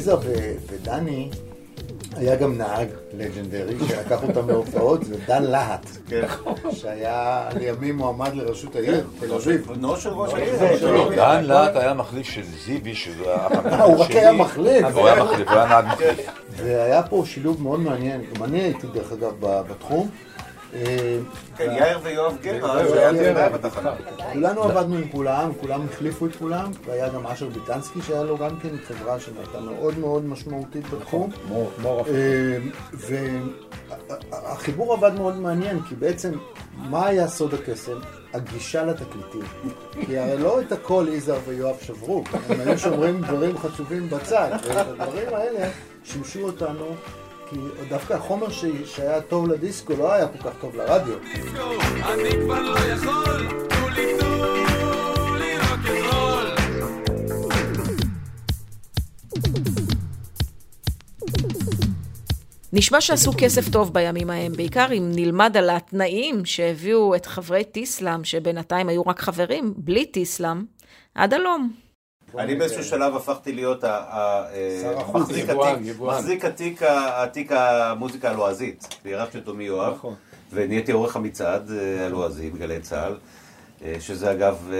לאיזה 0.00 0.14
ו- 0.16 0.52
ודני 0.68 1.30
היה 2.16 2.36
גם 2.36 2.58
נהג 2.58 2.88
לג'נדרי 3.18 3.74
שלקח 3.88 4.22
אותם 4.22 4.48
להופעות, 4.48 5.04
זה 5.04 5.14
דן 5.26 5.42
להט, 5.42 5.86
כן. 6.08 6.22
שהיה 6.72 7.48
לימים 7.58 7.96
מועמד 7.96 8.34
לראשות 8.34 8.76
העיר, 8.76 9.04
תל 9.20 9.32
אביב. 9.34 9.66
בנו 9.66 9.96
של 9.96 10.08
ראש 10.10 10.32
בנו 10.32 10.42
העיר. 10.42 10.54
ראש 10.64 11.14
דן. 11.16 11.44
להט 11.44 11.76
היה 11.76 11.94
מחליף 11.94 12.26
של 12.26 12.42
זיבי, 12.64 12.94
שזה 12.94 13.22
היה 13.24 13.46
אה, 13.70 13.82
הוא 13.84 13.96
רק 13.98 14.10
היה 14.10 14.32
מחליף. 14.32 14.86
הוא 14.94 15.08
היה 15.08 15.24
מחליף, 15.24 15.48
הוא 15.48 15.56
היה 15.56 15.66
נהג 15.68 15.84
מחליף. 15.86 16.18
והיה 16.56 17.02
פה 17.02 17.22
שילוב 17.26 17.62
מאוד 17.62 17.80
מעניין, 17.80 18.20
גם 18.34 18.44
אני 18.44 18.60
הייתי 18.60 18.86
דרך 18.86 19.12
אגב 19.12 19.32
ב- 19.40 19.60
בתחום. 19.70 20.08
אה, 20.74 21.18
כן, 21.56 21.70
יאיר 21.78 21.98
ויואב 22.02 22.36
גבע. 22.42 22.82
תראה 23.12 23.48
בתחנה. 23.48 23.94
כולנו 24.32 24.62
עבדנו 24.62 24.96
עם 24.96 25.08
כולם, 25.12 25.50
כולם 25.60 25.80
החליפו 25.92 26.26
את 26.26 26.36
כולם, 26.36 26.70
והיה 26.86 27.08
גם 27.08 27.26
אשר 27.26 27.48
ביטנסקי 27.48 28.02
שהיה 28.02 28.22
לו 28.22 28.38
גם 28.38 28.56
כן 28.62 28.68
חברה 28.88 29.20
שהייתה 29.20 29.60
מאוד 29.60 29.98
מאוד 29.98 30.24
משמעותית 30.24 30.90
בתחום. 30.90 31.30
מור- 31.48 31.70
מור 31.82 32.04
והחיבור 34.30 34.92
עבד 34.92 35.14
מאוד 35.14 35.36
מעניין, 35.36 35.80
כי 35.88 35.94
בעצם, 35.94 36.32
מה 36.76 37.06
היה 37.06 37.28
סוד 37.28 37.54
הקסם? 37.54 37.98
הגישה 38.34 38.84
לתקליטים. 38.84 39.42
כי 40.06 40.18
הרי 40.18 40.38
לא 40.38 40.60
את 40.60 40.72
הכל 40.72 41.06
יזהר 41.12 41.38
ויואב 41.46 41.76
שברו, 41.82 42.24
הם 42.48 42.60
היו 42.60 42.78
שומרים 42.78 43.20
דברים 43.20 43.58
חשובים 43.58 44.08
בצד, 44.10 44.48
והדברים 44.68 45.28
האלה 45.34 45.68
שימשו 46.04 46.40
אותנו, 46.40 46.86
כי 47.50 47.56
דווקא 47.88 48.14
החומר 48.14 48.50
ש- 48.50 48.64
שהיה 48.84 49.20
טוב 49.20 49.48
לדיסקו 49.48 49.92
לא 49.98 50.12
היה 50.12 50.28
כל 50.28 50.38
כך 50.38 50.56
טוב 50.60 50.76
לרדיו. 50.76 51.14
אני 52.04 52.30
כבר 52.44 52.60
לא 52.60 52.78
יכול, 52.78 53.48
תנו 53.68 53.88
לי, 53.88 54.18
תנו 54.18 55.34
לי 55.36 55.54
רוקנרול. 55.58 56.46
נשמע 62.72 63.00
שעשו 63.00 63.32
כסף 63.38 63.68
טוב 63.72 63.94
בימים 63.94 64.30
ההם, 64.30 64.52
בעיקר 64.52 64.86
אם 64.92 65.10
נלמד 65.14 65.56
על 65.56 65.70
התנאים 65.70 66.44
שהביאו 66.44 67.14
את 67.14 67.26
חברי 67.26 67.64
טיסלאם, 67.64 68.24
שבינתיים 68.24 68.88
היו 68.88 69.02
רק 69.06 69.20
חברים, 69.20 69.74
בלי 69.76 70.06
טיסלאם, 70.06 70.64
עד 71.14 71.34
הלום. 71.34 71.72
אני 72.38 72.54
באיזשהו 72.54 72.84
שלב 72.84 73.16
הפכתי 73.16 73.52
להיות 73.52 73.84
אה. 73.84 74.44
מחזיק 76.02 76.44
התיק- 76.44 77.52
המוזיקה 77.52 78.30
הלועזית, 78.30 78.88
בירח 79.04 79.32
של 79.32 79.40
תומי 79.40 79.64
יואב, 79.64 79.94
נכון. 79.94 80.14
ונהייתי 80.52 80.92
עורך 80.92 81.16
המצעד 81.16 81.70
אה, 81.70 82.06
הלועזי 82.06 82.50
בגלי 82.50 82.80
צה"ל, 82.80 83.16
אה, 83.84 83.94
שזה 84.00 84.32
אגב 84.32 84.70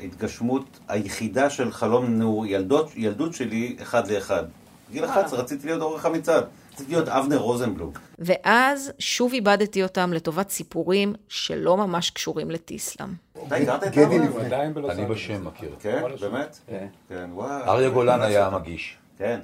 ההתגשמות 0.00 0.78
היחידה 0.88 1.50
של 1.50 1.72
חלום 1.72 2.06
נו, 2.06 2.46
ילדות, 2.46 2.90
ילדות 2.96 3.34
שלי 3.34 3.76
אחד 3.82 4.10
לאחד. 4.10 4.44
גיל 4.92 5.04
11 5.04 5.38
רציתי 5.40 5.66
להיות 5.66 5.82
עורך 5.82 6.06
המצעד, 6.06 6.44
רציתי 6.74 6.92
להיות 6.92 7.08
אבנר 7.08 7.36
רוזנבלום. 7.36 7.90
ואז 8.18 8.92
שוב 8.98 9.32
איבדתי 9.32 9.82
אותם 9.82 10.12
לטובת 10.12 10.50
סיפורים 10.50 11.14
שלא 11.28 11.76
ממש 11.76 12.10
קשורים 12.10 12.50
לטיסלאם. 12.50 13.08
אתה 13.46 13.56
הכרת 13.56 13.84
את 13.84 13.92
גדי. 13.92 14.18
עדיין 14.46 14.74
בלוס 14.74 14.90
אני. 14.90 15.06
בשם 15.06 15.46
מכיר. 15.46 15.76
כן, 15.80 16.02
באמת? 16.20 16.58
כן, 17.08 17.30
וואו. 17.32 17.64
אריה 17.64 17.90
גולן 17.90 18.20
היה 18.20 18.46
המגיש. 18.46 18.96
כן. 19.18 19.40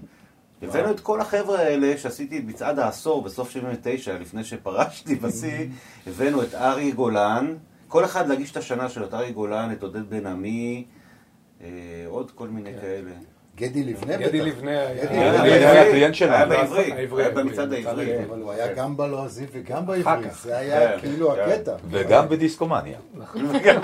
הבאנו 0.63 0.91
את 0.91 1.01
כל 1.01 1.21
החבר'ה 1.21 1.59
האלה 1.59 1.99
שעשיתי 1.99 2.39
את 2.39 2.45
מצעד 2.47 2.79
העשור 2.79 3.23
בסוף 3.23 3.51
79, 3.51 4.19
לפני 4.19 4.45
שפרשתי 4.45 5.15
בשיא, 5.15 5.67
הבאנו 6.07 6.43
את 6.43 6.55
אריה 6.55 6.95
גולן, 6.95 7.55
כל 7.89 8.05
אחד 8.05 8.29
להגיש 8.29 8.51
את 8.51 8.57
השנה 8.57 8.89
שלו, 8.89 9.05
את 9.07 9.15
אריה 9.15 9.31
גולן, 9.31 9.73
את 9.73 9.83
עודד 9.83 10.11
בן 10.11 10.27
עמי, 10.27 10.85
אה, 11.61 11.69
עוד 12.07 12.31
כל 12.31 12.49
מיני 12.49 12.73
כאלה. 12.81 13.11
גדי 13.57 13.83
לבנה 13.85 14.17
גדי 14.17 14.25
בטח. 14.25 14.29
גדי 14.29 14.41
לבנה. 14.43 14.81
היה 14.81 15.83
הקליינט 15.83 16.15
שלנו. 16.15 16.35
היה 16.35 16.47
בעברי, 16.47 16.93
העברי, 16.93 17.23
היה 17.23 17.31
במצעד 17.31 17.73
העברי. 17.73 18.25
אבל 18.29 18.41
הוא 18.41 18.53
היה 18.53 18.73
גם 18.73 18.97
בלועזי 18.97 19.47
וגם 19.53 19.87
בעברית. 19.87 20.33
זה 20.43 20.59
היה 20.59 20.93
כן, 20.93 21.01
כאילו 21.01 21.31
כן. 21.35 21.41
הקטע. 21.41 21.73
וגם 21.91 22.29
בדיסקומניה. 22.29 22.99
גם 23.65 23.81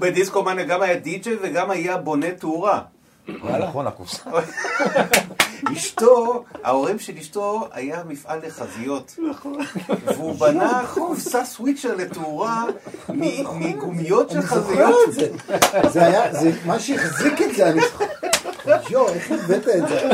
בדיסקומניה. 0.00 0.64
גם 0.64 0.82
היה 0.82 0.96
די-ג'יי 0.96 1.36
וגם 1.42 1.70
היה 1.70 1.96
בונה 1.96 2.30
תאורה. 2.30 2.80
נכון, 3.28 3.86
הקופסה. 3.86 4.30
אשתו, 5.72 6.44
ההורים 6.64 6.98
של 6.98 7.12
אשתו 7.20 7.68
היה 7.72 8.02
מפעל 8.08 8.38
לחזיות. 8.46 9.16
והוא 10.04 10.34
בנה 10.34 10.82
קופסה 10.94 11.44
סוויצ'ר 11.44 11.94
לתאורה 11.94 12.64
מגומיות 13.54 14.30
של 14.30 14.40
זה. 15.10 15.28
זה 15.88 16.06
היה, 16.06 16.34
זה 16.34 16.50
מה 16.66 16.80
שהחזיק 16.80 17.42
את 17.42 17.54
זה, 17.54 17.68
אני 17.70 17.80
זוכר. 17.80 18.04
יואו, 18.90 19.08
איך 19.08 19.30
הבאת 19.30 19.68
את 19.68 19.88
זה? 19.88 20.08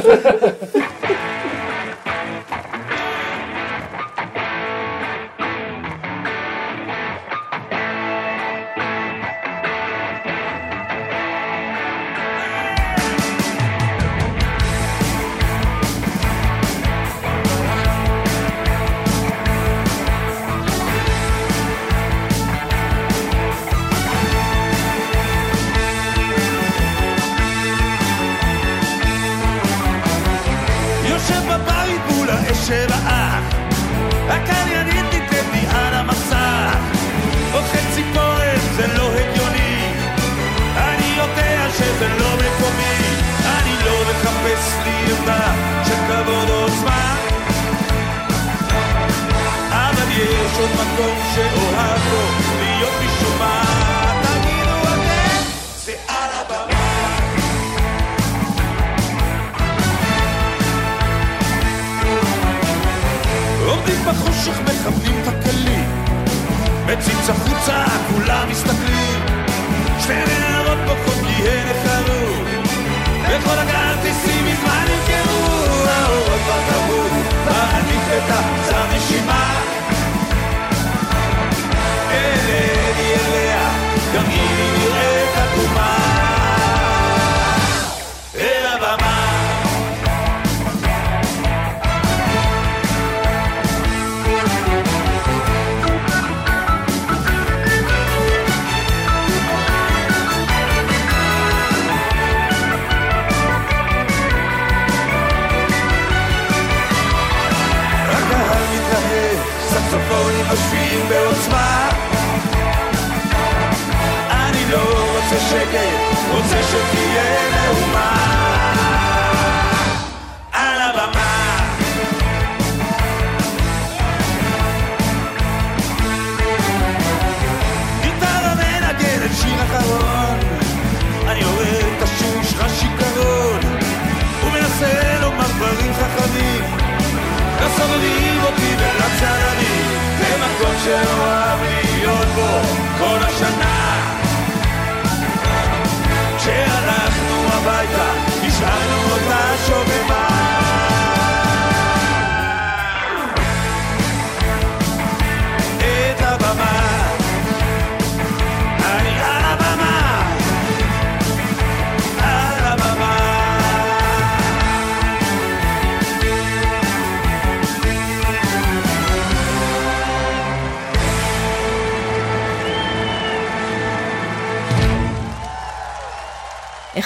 treasure 140.84 141.41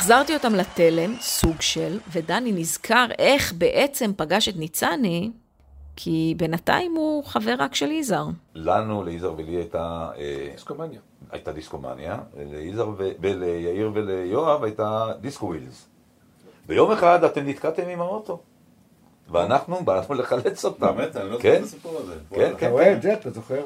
החזרתי 0.07 0.35
אותם 0.35 0.55
לתלם, 0.55 1.15
סוג 1.21 1.61
של, 1.61 1.99
ודני 2.13 2.53
נזכר 2.53 3.07
איך 3.19 3.53
בעצם 3.53 4.11
פגש 4.17 4.49
את 4.49 4.57
ניצני, 4.57 5.31
כי 5.97 6.35
בינתיים 6.37 6.95
הוא 6.95 7.25
חבר 7.25 7.55
רק 7.59 7.75
של 7.75 7.91
יזהר. 7.91 8.27
לנו, 8.55 9.05
ליזהר 9.05 9.35
ולי 9.37 9.53
הייתה... 9.53 10.11
אה, 10.19 10.49
דיסקומניה. 10.53 11.01
הייתה 11.31 11.53
דיסקומניה, 11.53 12.19
ליזהר 12.37 12.89
ו- 12.89 13.11
וליאיר 13.21 13.91
וליואב 13.95 14.65
הייתה 14.65 15.13
דיסקו 15.21 15.47
ווילס. 15.47 15.89
ויום 16.67 16.93
אחד 16.93 17.25
אתם 17.25 17.49
נתקעתם 17.49 17.89
עם 17.89 18.01
האוטו. 18.01 18.41
ואנחנו 19.31 19.85
באנו 19.85 20.15
לחלץ 20.15 20.65
אותם. 20.65 20.97
באמת? 20.97 21.17
אני 21.17 21.31
לא 21.31 21.39
כן? 21.41 21.51
זוכר 21.51 21.59
את 21.59 21.65
הסיפור 21.65 21.99
הזה. 21.99 22.15
כן. 22.31 22.37
כן, 22.37 22.53
אתה 22.57 22.69
רואה 22.69 22.93
את 22.93 23.03
זה? 23.03 23.13
אתה 23.13 23.31
זוכר? 23.31 23.65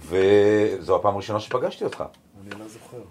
וזו 0.00 0.96
הפעם 0.96 1.14
הראשונה 1.14 1.40
שפגשתי 1.40 1.84
אותך. 1.84 2.04
אני 2.42 2.60
לא 2.60 2.68
זוכר. 2.68 3.02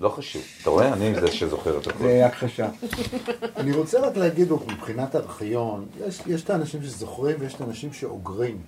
לא 0.00 0.08
חשוב. 0.08 0.42
אתה 0.62 0.70
רואה? 0.70 0.92
אני 0.92 1.20
זה 1.20 1.32
שזוכר 1.32 1.78
את 1.78 1.86
הכל. 1.86 1.98
זה 1.98 2.26
הכחשה. 2.26 2.68
אני 3.56 3.72
רוצה 3.72 4.00
רק 4.00 4.16
להגיד, 4.16 4.52
מבחינת 4.52 5.16
ארכיון, 5.16 5.86
יש 6.26 6.42
את 6.42 6.50
האנשים 6.50 6.82
שזוכרים 6.82 7.36
ויש 7.40 7.54
את 7.54 7.60
האנשים 7.60 7.92
שאוגרים. 7.92 8.58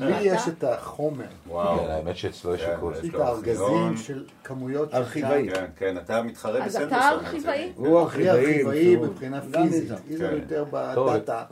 לי 0.00 0.20
יש 0.20 0.48
את 0.48 0.64
החומר. 0.64 1.24
וואו. 1.46 1.78
כן, 1.78 1.90
האמת 1.90 2.16
שאצלו 2.16 2.54
יש 2.54 2.62
כן, 2.64 2.70
הכל. 2.76 2.92
יש 2.96 3.02
לי 3.02 3.08
את 3.08 3.14
הארגזים. 3.14 3.96
של 3.96 4.24
כמויות. 4.44 4.94
ארכיבאי. 4.94 5.48
כן, 5.54 5.64
כן, 5.76 5.96
אתה 5.98 6.22
מתחרה 6.22 6.58
אז 6.64 6.76
בסנדרסון. 6.76 6.98
אתה 6.98 7.08
ארכיבאי? 7.10 7.72
הוא 7.76 8.00
ארכיבאי. 8.00 8.96
מבחינה 8.96 9.40
פיזית. 9.40 9.90
איזה 10.10 10.28
כן. 10.28 10.34
יותר. 10.36 10.64
בדאטה. 10.70 11.44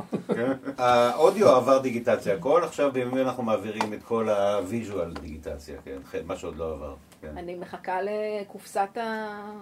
האודיו 0.78 1.48
עבר 1.48 1.78
דיגיטציה, 1.78 2.34
הכל 2.34 2.64
עכשיו 2.64 2.92
בימים 2.92 3.18
אנחנו 3.18 3.42
מעבירים 3.42 3.92
את 3.92 4.02
כל 4.02 4.28
ה 4.28 4.40
visual 4.40 5.12
דיגיטציה, 5.20 5.74
כן, 5.84 6.20
מה 6.26 6.36
שעוד 6.36 6.56
לא 6.56 6.72
עבר. 6.72 6.94
אני 7.36 7.54
מחכה 7.54 7.98
לקופסת 8.02 8.88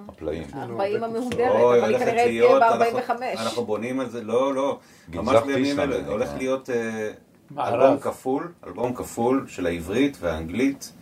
הפלאים. 0.08 0.42
ה-40 0.52 1.04
המהודרת, 1.04 1.50
אוי, 1.60 1.78
אבל 1.78 1.88
היא 1.88 1.96
הולכת 1.96 2.04
כנראה 2.10 2.24
להיות, 2.26 2.62
תהיה 2.62 2.74
אנחנו- 2.92 3.14
ב-45. 3.16 3.40
אנחנו 3.40 3.64
בונים 3.64 4.00
על 4.00 4.08
זה, 4.10 4.22
לא, 4.22 4.54
לא, 4.54 4.78
ממש 5.08 5.36
בימים 5.46 5.80
אלה, 5.80 5.96
הולך. 6.06 6.28
להיות 6.38 6.70
אה, 6.70 7.10
מערב. 7.50 7.80
אלבום 7.80 7.98
כפול, 8.00 8.52
אלבום 8.66 8.94
כפול 8.94 9.44
של 9.48 9.66
העברית 9.66 10.16
והאנגלית, 10.20 10.92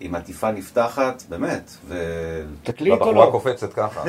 עם 0.00 0.14
עטיפה 0.14 0.50
נפתחת, 0.50 1.22
באמת, 1.28 1.70
ו... 1.86 1.94
תקליט 2.62 2.92
או 2.92 2.98
והבחורה 3.00 3.26
לא? 3.26 3.30
קופצת 3.30 3.72
ככה. 3.72 4.02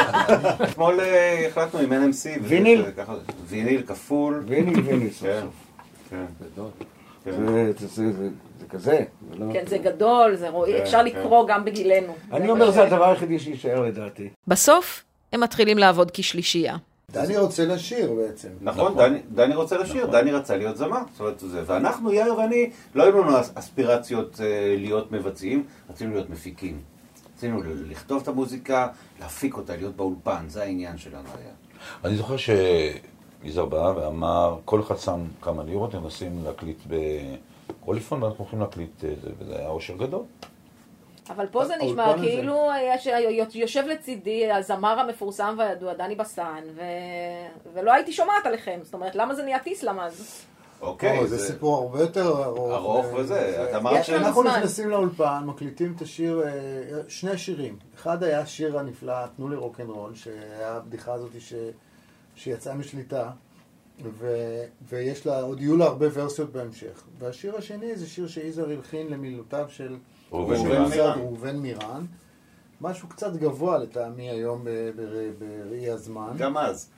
אתמול 0.70 1.00
אה, 1.00 1.46
החלטנו 1.48 1.80
עם 1.80 1.92
NMC, 1.92 2.40
ויניל? 2.42 2.84
ויניל 3.46 3.82
כפול, 3.86 4.42
ויניל 4.46 4.80
ויניל 4.80 5.10
סוף 5.10 5.22
כן, 5.28 5.40
סוף. 5.42 5.54
כן, 6.10 6.24
כן. 7.24 7.30
זה- 7.46 7.72
זה- 7.78 7.86
זה- 7.88 8.12
זה- 8.12 8.28
זה 8.60 8.66
כזה. 8.68 8.98
זה 9.30 9.36
לא- 9.38 9.52
כן, 9.52 9.64
זה 9.66 9.78
גדול, 9.78 10.36
זה 10.36 10.48
רואי, 10.48 10.72
כן, 10.72 10.82
אפשר. 10.82 11.02
לקרוא 11.02 11.48
גם 11.48 11.64
בגילנו. 11.64 12.14
אני 12.32 12.50
אומר, 12.50 12.70
זה 12.70 12.82
הדבר 12.82 13.08
היחידי 13.08 13.38
שיישאר 13.38 13.80
לדעתי. 13.80 14.28
בסוף, 14.46 15.04
הם 15.32 15.40
מתחילים 15.40 15.78
לעבוד 15.78 16.10
כשלישייה. 16.14 16.76
דני 17.12 17.36
רוצה 17.36 17.64
לשיר 17.66 18.12
בעצם. 18.12 18.48
נכון, 18.60 18.96
דני- 18.96 19.18
דני 19.34 19.54
רוצה 19.54 19.78
לשיר, 19.78 20.06
דני 20.06 20.32
רצה 20.32 20.56
להיות 20.56 20.76
זמר, 20.76 20.98
זאת 21.12 21.20
אומרת, 21.20 21.40
זה, 21.40 21.62
ואנחנו, 21.66 22.12
יאיר 22.12 22.34
ואני, 22.38 22.70
לא 22.94 23.02
היו 23.02 23.22
לנו 23.22 23.40
אס- 23.40 23.52
אספירציות 23.54 24.40
אה, 24.40 24.46
להיות 24.78 25.12
מבצעים, 25.12 25.64
רצינו 25.90 26.12
להיות 26.12 26.30
מפיקים. 26.30 26.80
רצינו 27.36 27.60
לכתוב 27.88 28.22
את 28.22 28.28
המוזיקה, 28.28 28.88
להפיק 29.20 29.56
אותה, 29.56 29.76
להיות 29.76 29.96
באולפן, 29.96 30.44
זה 30.48 30.62
העניין 30.62 30.98
שלנו 30.98 31.28
היה. 31.38 31.52
אני 32.04 32.16
זוכר 32.16 32.36
שיזהר 32.36 33.66
בא 33.66 33.92
ואמר, 33.96 34.58
כל 34.64 34.80
אחד 34.80 34.96
שם 34.96 35.20
כמה 35.42 35.62
לירות, 35.64 35.94
הם 35.94 36.02
מנסים 36.02 36.44
להקליט 36.44 36.78
בקוליפון, 36.86 38.22
ואנחנו 38.22 38.38
הולכים 38.44 38.60
להקליט 38.60 39.04
אה, 39.04 39.10
זה, 39.22 39.30
וזה 39.38 39.58
היה 39.58 39.68
אושר 39.68 39.96
גדול. 39.96 40.22
אבל 41.30 41.46
פה 41.46 41.64
זה 41.64 41.74
נשמע. 41.82 42.14
כאילו 42.18 42.68
יש, 42.94 43.08
יושב 43.54 43.84
לצידי 43.86 44.52
הזמר 44.52 45.00
המפורסם 45.00 45.54
והידוע, 45.58 45.94
דני 45.94 46.14
בסן, 46.14 46.62
ו... 46.74 46.82
ולא 47.74 47.92
הייתי 47.92 48.12
שומעת 48.12 48.46
עליכם. 48.46 48.78
זאת 48.82 48.94
אומרת, 48.94 49.14
למה 49.14 49.34
זה 49.34 49.42
נהיה 49.42 49.58
טיסלאם 49.58 50.00
אז? 50.00 50.42
אוקיי, 50.80 51.18
או, 51.18 51.26
זה 51.26 51.38
סיפור 51.38 51.76
הרבה 51.76 52.00
יותר 52.00 52.44
ארוך. 52.44 52.72
ארוך 52.72 53.06
אה, 53.06 53.14
וזה, 53.14 53.24
זה- 53.26 53.70
את 53.70 53.74
אמרת 53.74 54.00
יש 54.00 54.10
לנו 54.10 54.26
אנחנו 54.26 54.42
זמן. 54.42 54.50
נכנסים 54.50 54.90
לאולפן, 54.90 55.42
מקליטים 55.46 55.92
את 55.96 56.02
השיר, 56.02 56.42
אה, 56.44 56.50
שני 57.08 57.38
שירים. 57.38 57.76
אחד 57.94 58.22
היה 58.22 58.40
השיר 58.40 58.78
הנפלא, 58.78 59.26
תנו 59.36 59.48
לי 59.48 59.56
רוקנרול, 59.56 60.14
שהיה 60.14 60.72
הבדיחה 60.72 61.12
הזאת 61.12 61.30
ש... 61.38 61.54
שיצאה 62.36 62.74
משליטה, 62.74 63.30
ו... 64.18 64.36
ויש 64.88 65.26
לה, 65.26 65.40
עוד 65.40 65.60
יהיו 65.60 65.76
לה 65.76 65.84
הרבה 65.84 66.06
ורסיות 66.12 66.52
בהמשך. 66.52 67.02
והשיר 67.18 67.56
השני 67.56 67.96
זה 67.96 68.06
שיר 68.06 68.26
שיזהר 68.28 68.70
הלחין 68.70 69.06
למילותיו 69.10 69.66
של 69.68 69.96
ראובן 71.16 71.56
מירן. 71.56 72.04
משהו 72.80 73.08
קצת 73.08 73.36
גבוה 73.36 73.78
לטעמי 73.78 74.30
היום 74.30 74.64
בראי 75.38 75.90
הזמן. 75.90 76.32
גם 76.38 76.56
אז. 76.56 76.90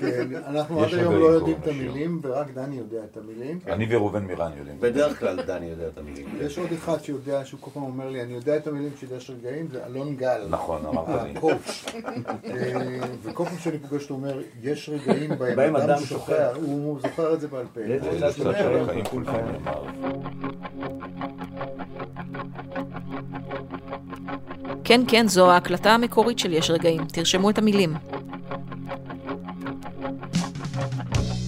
כן, 0.00 0.28
אנחנו 0.46 0.84
עד 0.84 0.94
היום 0.94 1.14
לא 1.14 1.26
יודעים 1.26 1.56
את. 1.62 1.66
המילים, 1.68 2.20
ורק 2.22 2.50
דני 2.50 2.76
יודע 2.76 3.04
את 3.04 3.16
המילים. 3.16 3.58
אני 3.66 3.86
וראובן 3.90 4.24
מירן 4.24 4.52
יודעים. 4.58 4.80
בדרך 4.80 5.20
כלל 5.20 5.42
דני 5.42 5.66
יודע 5.66 5.88
את 5.88 5.98
המילים. 5.98 6.28
יש 6.40 6.58
עוד 6.58 6.72
אחד 6.72 7.02
שיודע, 7.02 7.44
שהוא 7.44 7.60
כל 7.60 7.70
פעם 7.70 7.82
אומר 7.82 8.10
לי, 8.10 8.22
אני 8.22 8.34
יודע 8.34 8.56
את 8.56 8.66
המילים 8.66 8.90
של 9.00 9.06
יש 9.16 9.30
רגעים, 9.30 9.68
זה 9.68 9.86
אלון 9.86 10.16
גל. 10.16 10.46
נכון, 10.50 10.86
אמרת 10.86 11.22
לי. 11.22 11.30
הקואוץ'. 11.36 11.84
אה, 12.44 12.98
וכל 13.22 13.44
פעם 13.44 13.58
שאני 13.58 13.78
פוגש 13.78 14.08
הוא 14.08 14.16
אומר, 14.18 14.40
יש 14.62 14.88
רגעים 14.88 15.30
בהם 15.38 15.76
אדם 15.76 15.98
שוכח, 15.98 16.50
הוא 16.54 17.00
זוכר 17.00 17.34
את 17.34 17.40
זה 17.40 17.48
בעל 17.48 17.66
פה. 17.74 17.80
זה 17.98 18.20
צד 18.20 18.32
של 18.36 18.76
החיים. 18.76 19.04
כולכם. 19.04 19.46
כן, 24.88 25.00
כן, 25.08 25.28
זו 25.28 25.50
ההקלטה 25.50 25.94
המקורית 25.94 26.38
של 26.38 26.52
יש 26.52 26.70
רגעים. 26.70 27.04
תרשמו 27.04 27.50
את 27.50 27.58
המילים. 27.58 27.94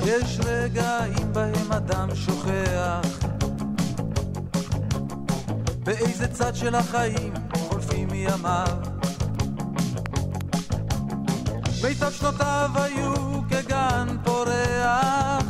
יש 0.07 0.39
רגעים 0.45 1.33
בהם 1.33 1.73
אדם 1.73 2.09
שוכח 2.15 3.19
באיזה 5.85 6.29
צד 6.29 6.55
של 6.55 6.75
החיים 6.75 7.33
חולפים 7.57 8.09
ימיו 8.13 8.67
מיטב 11.85 12.11
שנותיו 12.11 12.71
היו 12.75 13.15
כגן 13.51 14.07
פורח 14.25 15.45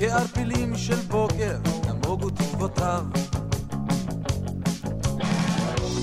כערפילים 0.00 0.76
של 0.76 0.94
בוקר 0.94 1.56
נמוגו 1.88 2.30
תקוותיו 2.30 3.04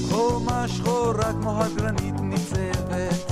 חומה 0.10 0.68
שחורה 0.68 1.34
כמו 1.42 1.64
הגרנית 1.64 2.16
ניצבת 2.22 3.32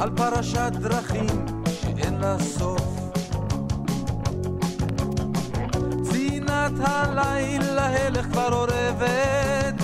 על 0.00 0.10
פרשת 0.16 0.72
דרכים 0.80 1.46
שאין 1.80 2.14
לה 2.14 2.36
סוף. 2.38 2.82
צינת 6.10 6.72
הלילה 6.80 7.86
הלך 7.86 8.26
כבר 8.26 8.52
אורבת, 8.52 9.82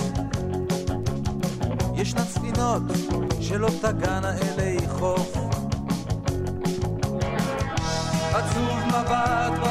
ישנן 1.95 2.23
ספינות 2.23 2.81
שלא 3.41 3.69
תגענה 3.81 4.33
אלי 4.37 4.77
חוף. 4.89 5.37
עצוב 8.33 8.79
מבט 8.87 9.64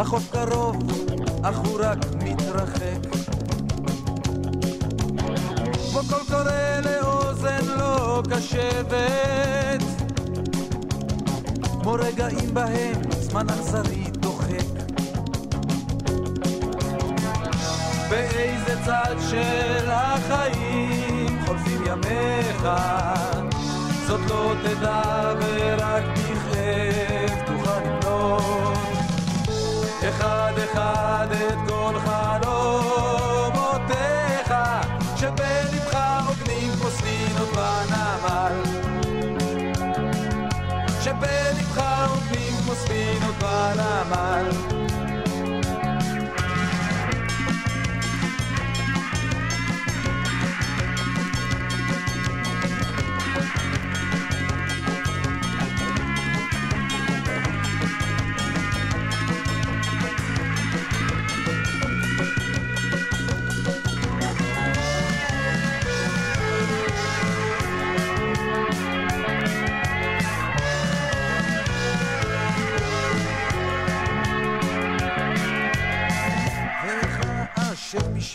החוף 0.00 0.30
קרוב, 0.32 0.76
אך 1.42 1.56
הוא 1.56 1.78
רק 1.80 1.98
מתרחק. 2.24 3.00
כמו 5.90 6.00
קול 6.08 6.20
קורא 6.28 6.80
לאוזן 6.84 7.64
לא 7.78 8.22
קשבת, 8.30 9.82
כמו 11.82 11.92
רגעים 11.92 12.54
בהם 12.54 13.02
זמן 13.20 13.46
אכזרי 13.50 14.04
דוחק. 14.10 14.66
באיזה 18.10 18.76
צד 18.84 19.16
של 19.30 19.90
החיים 19.90 21.38
חולפים 21.46 21.82
ימיך, 21.86 22.68
זאת 24.06 24.20
לא 24.30 24.54
תדע 24.62 25.32
ורק 25.40 26.19
אחד 30.10 30.52
אחד 30.64 31.26
את 31.32 31.58
כל 31.68 31.94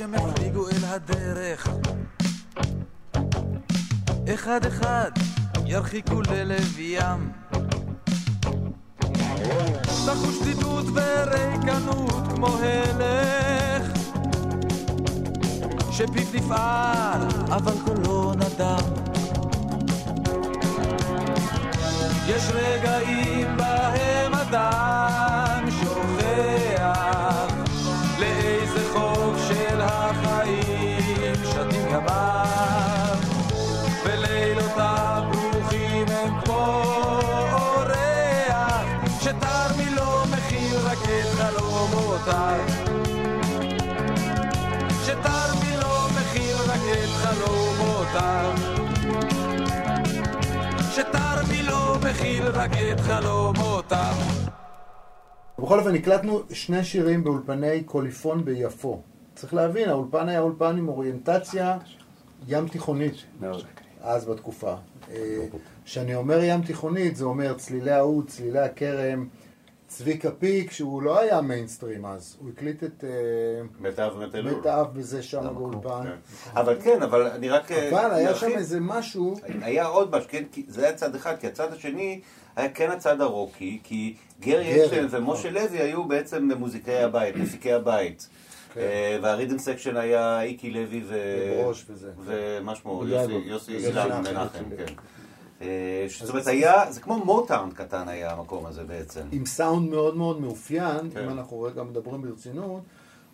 אשר 0.05 0.11
מי 0.11 0.17
שמפליגו 0.17 0.69
אל 0.69 0.85
הדרך. 0.85 1.67
אחד 4.33 4.65
אחד 4.65 5.11
ירחיקו 5.65 6.21
ללב 6.21 6.79
ים. 6.79 7.31
תחוש 10.05 10.41
בדידות 10.41 10.85
וריקנות 10.93 12.27
כמו 12.35 12.47
הלך 12.47 13.91
שפיו 15.91 16.27
נפעל 16.33 17.21
אבל 17.49 17.73
קולו 17.85 18.33
נדם. 18.33 18.83
יש 22.27 22.43
רגעים 22.53 23.57
בהם 23.57 24.33
אדם 24.33 25.44
מכיל 52.15 52.47
רק 52.47 52.71
את 52.93 52.99
חלומותיו 52.99 54.13
בכל 55.59 55.79
אופן, 55.79 55.95
הקלטנו 55.95 56.41
שני 56.53 56.83
שירים 56.83 57.23
באולפני 57.23 57.83
קוליפון 57.83 58.45
ביפו. 58.45 59.01
צריך 59.35 59.53
להבין, 59.53 59.89
האולפן 59.89 60.29
היה 60.29 60.39
אולפן 60.39 60.77
עם 60.77 60.87
אוריינטציה 60.87 61.77
ים 62.47 62.67
תיכונית. 62.67 63.13
אז 64.01 64.25
בתקופה. 64.25 64.75
כשאני 65.85 66.15
אומר 66.15 66.43
ים 66.43 66.61
תיכונית, 66.61 67.15
זה 67.15 67.25
אומר 67.25 67.53
צלילי 67.53 67.91
העוד, 67.91 68.27
צלילי 68.27 68.59
הכרם, 68.59 69.27
צביקה 69.95 70.31
פיק, 70.31 70.71
שהוא 70.71 71.01
לא 71.01 71.19
היה 71.19 71.41
מיינסטרים 71.41 72.05
אז, 72.05 72.37
הוא 72.39 72.49
הקליט 72.49 72.83
את 72.83 73.03
מיטב 73.79 74.11
מטלול. 74.19 74.53
מיטב 74.55 74.85
וזה 74.93 75.23
שם 75.23 75.47
באולפן. 75.53 76.05
אבל 76.53 76.75
כן, 76.83 77.03
אבל 77.03 77.27
אני 77.27 77.49
רק... 77.49 77.71
אבל 77.71 78.11
היה. 78.13 78.35
שם 78.35 78.49
איזה 78.55 78.79
משהו... 78.79 79.35
היה 79.61 79.85
עוד 79.85 80.15
משהו, 80.15 80.29
כן, 80.29 80.43
זה 80.67 80.83
היה 80.85 80.93
צד 80.93 81.15
אחד, 81.15 81.35
כי 81.39 81.47
הצד 81.47 81.73
השני 81.73 82.19
היה 82.55 82.69
כן 82.69 82.91
הצד 82.91 83.21
הרוקי, 83.21 83.79
כי 83.83 84.15
גרי 84.41 84.85
אשל 84.85 85.07
ומשה 85.09 85.49
לוי 85.49 85.77
היו 85.79 86.03
בעצם 86.07 86.49
מוזיקאי 86.57 87.03
הבית, 87.03 87.35
מפיקי 87.35 87.73
הבית. 87.73 88.27
אה, 88.77 89.17
וה 89.21 89.30
rhythm 89.30 89.57
section 89.57 89.97
היה 89.97 90.41
איקי 90.41 90.71
לוי 90.71 91.03
ו... 91.07 91.15
וברוש 91.59 91.85
וזה. 91.89 92.09
ומה 92.25 92.75
שמו? 92.75 93.03
יוסי- 93.07 93.71
אילן 93.71 94.21
מנחם, 94.21 94.63
כן. 94.77 94.93
כן. 95.65 95.69
אה, 95.69 96.25
זאת 96.25 96.29
אומרת, 96.29 96.47
היה, 96.47 96.91
זה 96.91 97.01
כמו 97.01 97.25
מוטאון 97.25 97.71
קטן 97.71 98.07
היה 98.07 98.31
המקום 98.31 98.65
הזה 98.65 98.83
בעצם. 98.83 99.21
עם 99.31 99.45
סאונד 99.45 99.89
מאוד 99.89 100.17
מאוד 100.17 100.41
מאופיין, 100.41 101.09
כן. 101.13 101.19
אם 101.23 101.29
אנחנו 101.29 101.61
רגע 101.61 101.83
מדברים 101.83 102.21
ברצינות, 102.21 102.81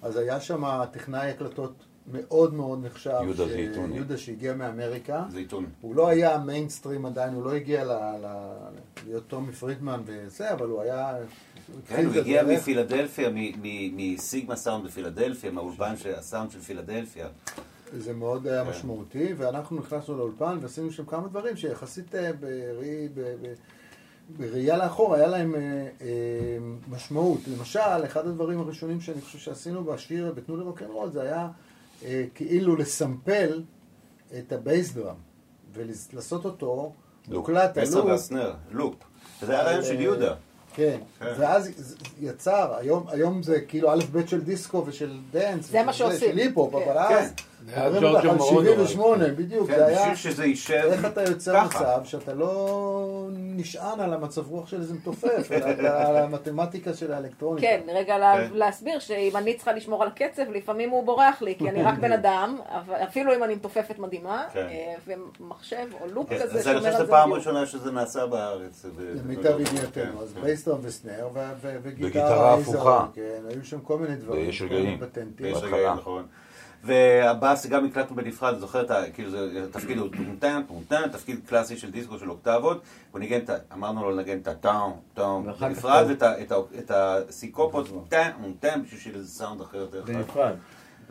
אז 0.01 0.17
היה 0.17 0.39
שם 0.39 0.63
טכנאי 0.91 1.29
הקלטות 1.29 1.73
מאוד 2.11 2.53
מאוד 2.53 2.85
נחשב. 2.85 3.19
יהודה 3.23 3.45
ש- 3.47 3.51
זייתוני. 3.51 3.95
יהודה 3.95 4.17
שהגיע 4.17 4.53
מאמריקה. 4.53 5.23
זייתון. 5.31 5.65
הוא 5.81 5.95
לא 5.95 6.07
היה 6.07 6.37
מיינסטרים 6.37 7.05
עדיין, 7.05 7.33
הוא 7.33 7.43
לא 7.45 7.51
הגיע 7.53 7.83
ל... 7.83 7.91
ל... 7.91 8.27
להיות 9.07 9.27
טומי 9.27 9.51
פרידמן 9.53 10.01
וזה, 10.05 10.53
אבל 10.53 10.67
הוא 10.67 10.81
היה... 10.81 11.13
כן, 11.87 12.05
הוא 12.05 12.15
הגיע. 12.15 12.43
מפילדלפיה, 12.43 13.29
מסיגמה 13.95 14.55
סאונד 14.55 14.85
בפילדלפיה, 14.85 15.51
מהאולפן 15.51 15.97
של 15.97 16.15
הסאונד 16.15 16.51
של 16.51 16.59
פילדלפיה. 16.59 17.27
זה 17.97 18.13
מאוד 18.13 18.47
היה 18.47 18.63
כן. 18.63 18.69
משמעותי, 18.69 19.33
ואנחנו 19.37 19.77
נכנסנו 19.79 20.17
לאולפן 20.17 20.57
ועשינו 20.61 20.91
שם 20.91 21.05
כמה 21.05 21.27
דברים 21.27 21.55
שיחסית 21.57 22.15
אה, 22.15 22.31
בראי- 22.33 23.09
בראייה 24.37 24.77
לאחור 24.77 25.15
היה 25.15 25.27
להם 25.27 25.55
אה, 25.55 25.59
אה, 26.01 26.07
משמעות. 26.89 27.39
למשל, 27.57 27.79
אחד 28.05 28.27
הדברים 28.27 28.59
הראשונים 28.59 29.01
שאני 29.01 29.21
חושב 29.21 29.37
שעשינו 29.37 29.83
בשיר 29.83 30.33
ב"תנו 30.35 30.57
לי 30.57 30.63
רוקנרול" 30.63 31.11
זה 31.11 31.21
היה 31.21 31.47
אה, 32.05 32.25
כאילו 32.35 32.75
לסמפל 32.75 33.61
את 34.39 34.51
ה 34.51 34.60
bass 34.60 34.93
drum 34.93 35.15
ולעשות 35.73 36.45
אותו 36.45 36.93
מוקלט 37.27 37.77
על 37.77 37.83
master 37.83 37.97
loop. 37.97 38.05
וה 38.09 38.20
snare, 38.20 38.53
loop. 38.71 38.95
וזה 39.41 39.51
היה 39.53 39.63
רעיון 39.63 39.83
של 39.83 39.95
אה, 39.95 40.01
יהודה. 40.01 40.33
כן, 40.73 40.99
כן. 41.19 41.33
ואז 41.39 41.69
זה 41.77 41.95
יצר, 42.21 42.75
היום, 42.75 43.05
היום 43.07 43.43
זה 43.43 43.61
כאילו 43.61 43.91
א' 43.93 44.03
ב' 44.11 44.25
של 44.25 44.41
דיסקו 44.41 44.83
ושל 44.87 45.19
דאנס, 45.31 45.71
זה 45.71 45.83
מה 45.83 45.93
שעושים. 45.93 46.31
של 46.31 46.37
היפ-הופ, 46.37 46.71
כן. 46.75 46.81
אבל 46.89 46.97
אז, 46.97 47.29
כן. 47.29 47.43
זה 47.65 47.81
היה 47.81 47.89
ג'ורג'ו 47.99 48.17
מורודר. 48.29 48.65
78, 48.87 49.27
בדיוק, 49.27 49.67
כן, 49.67 49.75
זה 49.75 49.85
היה, 49.85 49.99
בשביל 49.99 50.15
שזה 50.15 50.45
יישב 50.45 50.89
איך 50.91 51.05
אתה 51.05 51.21
יוצר. 51.23 51.63
מצב 51.65 52.01
שאתה 52.03 52.33
לא 52.33 53.27
נשען 53.31 53.99
על 53.99 54.13
המצב 54.13 54.47
רוח 54.49 54.67
של 54.67 54.79
איזה 54.81 54.93
מתופף, 54.93 55.51
אלא 55.51 55.89
על 55.89 56.17
המתמטיקה 56.17 56.93
של 56.93 57.13
האלקטרוניקה. 57.13 57.67
כן, 57.67 57.81
רגע 57.87 58.15
כן. 58.37 58.47
להסביר 58.53 58.99
שאם 58.99 59.37
אני 59.37 59.53
צריכה 59.55 59.73
לשמור 59.73 60.03
על 60.03 60.09
הקצב, 60.09 60.41
לפעמים 60.51 60.89
הוא 60.89 61.03
בורח 61.03 61.41
לי, 61.41 61.55
כי 61.57 61.69
אני 61.69 61.83
רק 61.83 61.97
בן 61.99 62.11
אדם, 62.11 62.57
אפילו 63.03 63.35
אם 63.35 63.43
אני 63.43 63.55
מתופפת 63.55 63.99
מדהימה, 63.99 64.43
כן. 64.53 64.67
אה, 64.69 65.15
ומחשב 65.39 65.87
או 66.01 66.07
loop 66.07 66.29
כן, 66.29 66.35
כזה 66.39 66.59
אז 66.59 66.67
אני 66.67 66.77
שומר 66.77 66.77
חושב 66.79 66.85
על 66.87 66.93
שזו 66.93 67.05
זה 67.05 67.11
פעם. 67.11 67.33
ראשונה 67.33 67.65
שזה 67.65 67.91
נעשה 67.91 68.25
בארץ. 68.25 68.85
למיטב 68.99 69.59
ידיעתנו, 69.59 70.21
אז. 70.21 70.33
bass 70.33 70.55
drum 70.55 70.77
ו 70.81 70.88
snare, 70.88 71.27
וגיטרה 71.61 72.53
הפוכה. 72.53 73.05
כן, 73.13 73.41
היו 73.49 73.65
שם 73.65 73.79
כל 73.79 73.97
מיני 73.97 74.15
דברים, 74.15 74.45
ויש 74.45 74.61
רגעים. 74.61 74.83
מיני 74.85 74.97
פטנטים. 74.97 75.45
יש 75.45 75.53
בהתחלה. 75.53 75.77
רגעים, 75.77 75.93
נכון. 75.93 76.25
והבאס 76.83 77.65
גם 77.65 77.85
הקלטנו 77.85 78.15
בנפרד, 78.15 78.59
זוכר 78.59 78.81
את 78.81 78.91
ה... 78.91 79.03
כאילו 79.13 79.31
זה 79.31 79.71
תפקיד 79.71 79.97
הוא 79.97 80.07
טומטן, 80.17 80.61
טומטן, 80.67 81.09
תפקיד 81.11 81.39
קלאסי 81.45 81.77
של 81.77 81.91
דיסקו 81.91 82.19
של 82.19 82.29
אוקטבות, 82.29 82.81
הוא 83.11 83.19
ניגן 83.19 83.39
את 83.39 83.49
ה... 83.49 83.55
אמרנו 83.73 84.01
לו 84.03 84.11
לנגן 84.11 84.37
את 84.39 84.47
הטאום, 84.47 84.99
טאום, 85.13 85.47
בנפרד. 85.59 86.05
ואת 86.09 86.23
ה- 86.23 86.41
את 86.41 86.51
ה- 86.51 86.55
את 86.79 86.91
הסינקופות, 86.93 87.87
טאם, 88.09 88.31
טאם, 88.59 88.83
בשביל 88.83 88.99
שיהיה 88.99 89.17
לזה 89.17 89.27
סאונד 89.29 89.61
אחר 89.61 89.77
יותר. 89.77 90.01
בנפרד. 90.01 90.53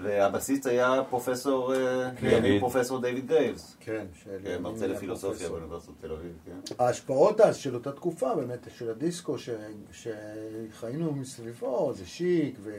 והבסיסט 0.03 0.67
היה 0.67 1.03
פרופסור, 1.11 1.75
אה, 1.75 2.11
לימים 2.23 2.61
פרופסור 2.61 3.01
דיוויד 3.01 3.27
גרייבס. 3.27 3.77
כן, 3.81 4.05
כן, 4.45 4.63
מרצה 4.63 4.87
לפילוסופיה. 4.87 5.49
באוניברסיטת 5.49 5.93
תל 6.01 6.13
אביב, 6.13 6.33
כן. 6.47 6.75
ההשפעות 6.85 7.41
אז 7.41 7.57
של 7.57 7.75
אותה 7.75 7.93
תקופה, 7.93 8.35
באמת, 8.35 8.67
של 8.79 8.91
הדיסקו 8.91 9.37
שחיינו 9.93 11.13
מסביבו, 11.13 11.93
זה 11.95 12.07
שיק, 12.07 12.55
ו... 12.63 12.71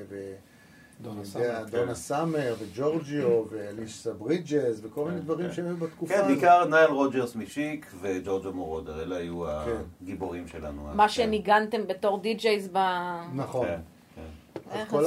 דונה 1.01 1.25
סאמר, 1.25 1.65
כן. 1.65 1.71
דונה 1.71 1.95
סאמר, 1.95 2.55
וג'ורג'יו, 2.59 3.43
ואליסה 3.49 4.13
ברידג'ס, 4.13 4.79
וכל 4.83 5.05
מיני 5.09 5.21
דברים 5.21 5.51
שהיו 5.51 5.77
בתקופה 5.77 6.13
כן, 6.13 6.19
הזאת. 6.19 6.31
בעיקר 6.31 6.65
נייל 6.65 6.89
רוג'רס 6.89 7.35
משיק 7.35 7.85
וג'ורג'ו 8.01 8.53
מורודר, 8.53 9.03
אלה 9.03 9.15
היו 9.15 9.43
כן. 9.65 9.81
הגיבורים 10.01 10.47
שלנו. 10.47 10.87
מה 10.93 11.09
שניגנתם 11.09 11.87
בתור 11.87 12.21
DJs 12.21 12.69
ב... 12.73 12.77
נכון. 13.33 13.67
כן, 13.67 13.79
אז 14.71 14.87
כל 14.89 15.03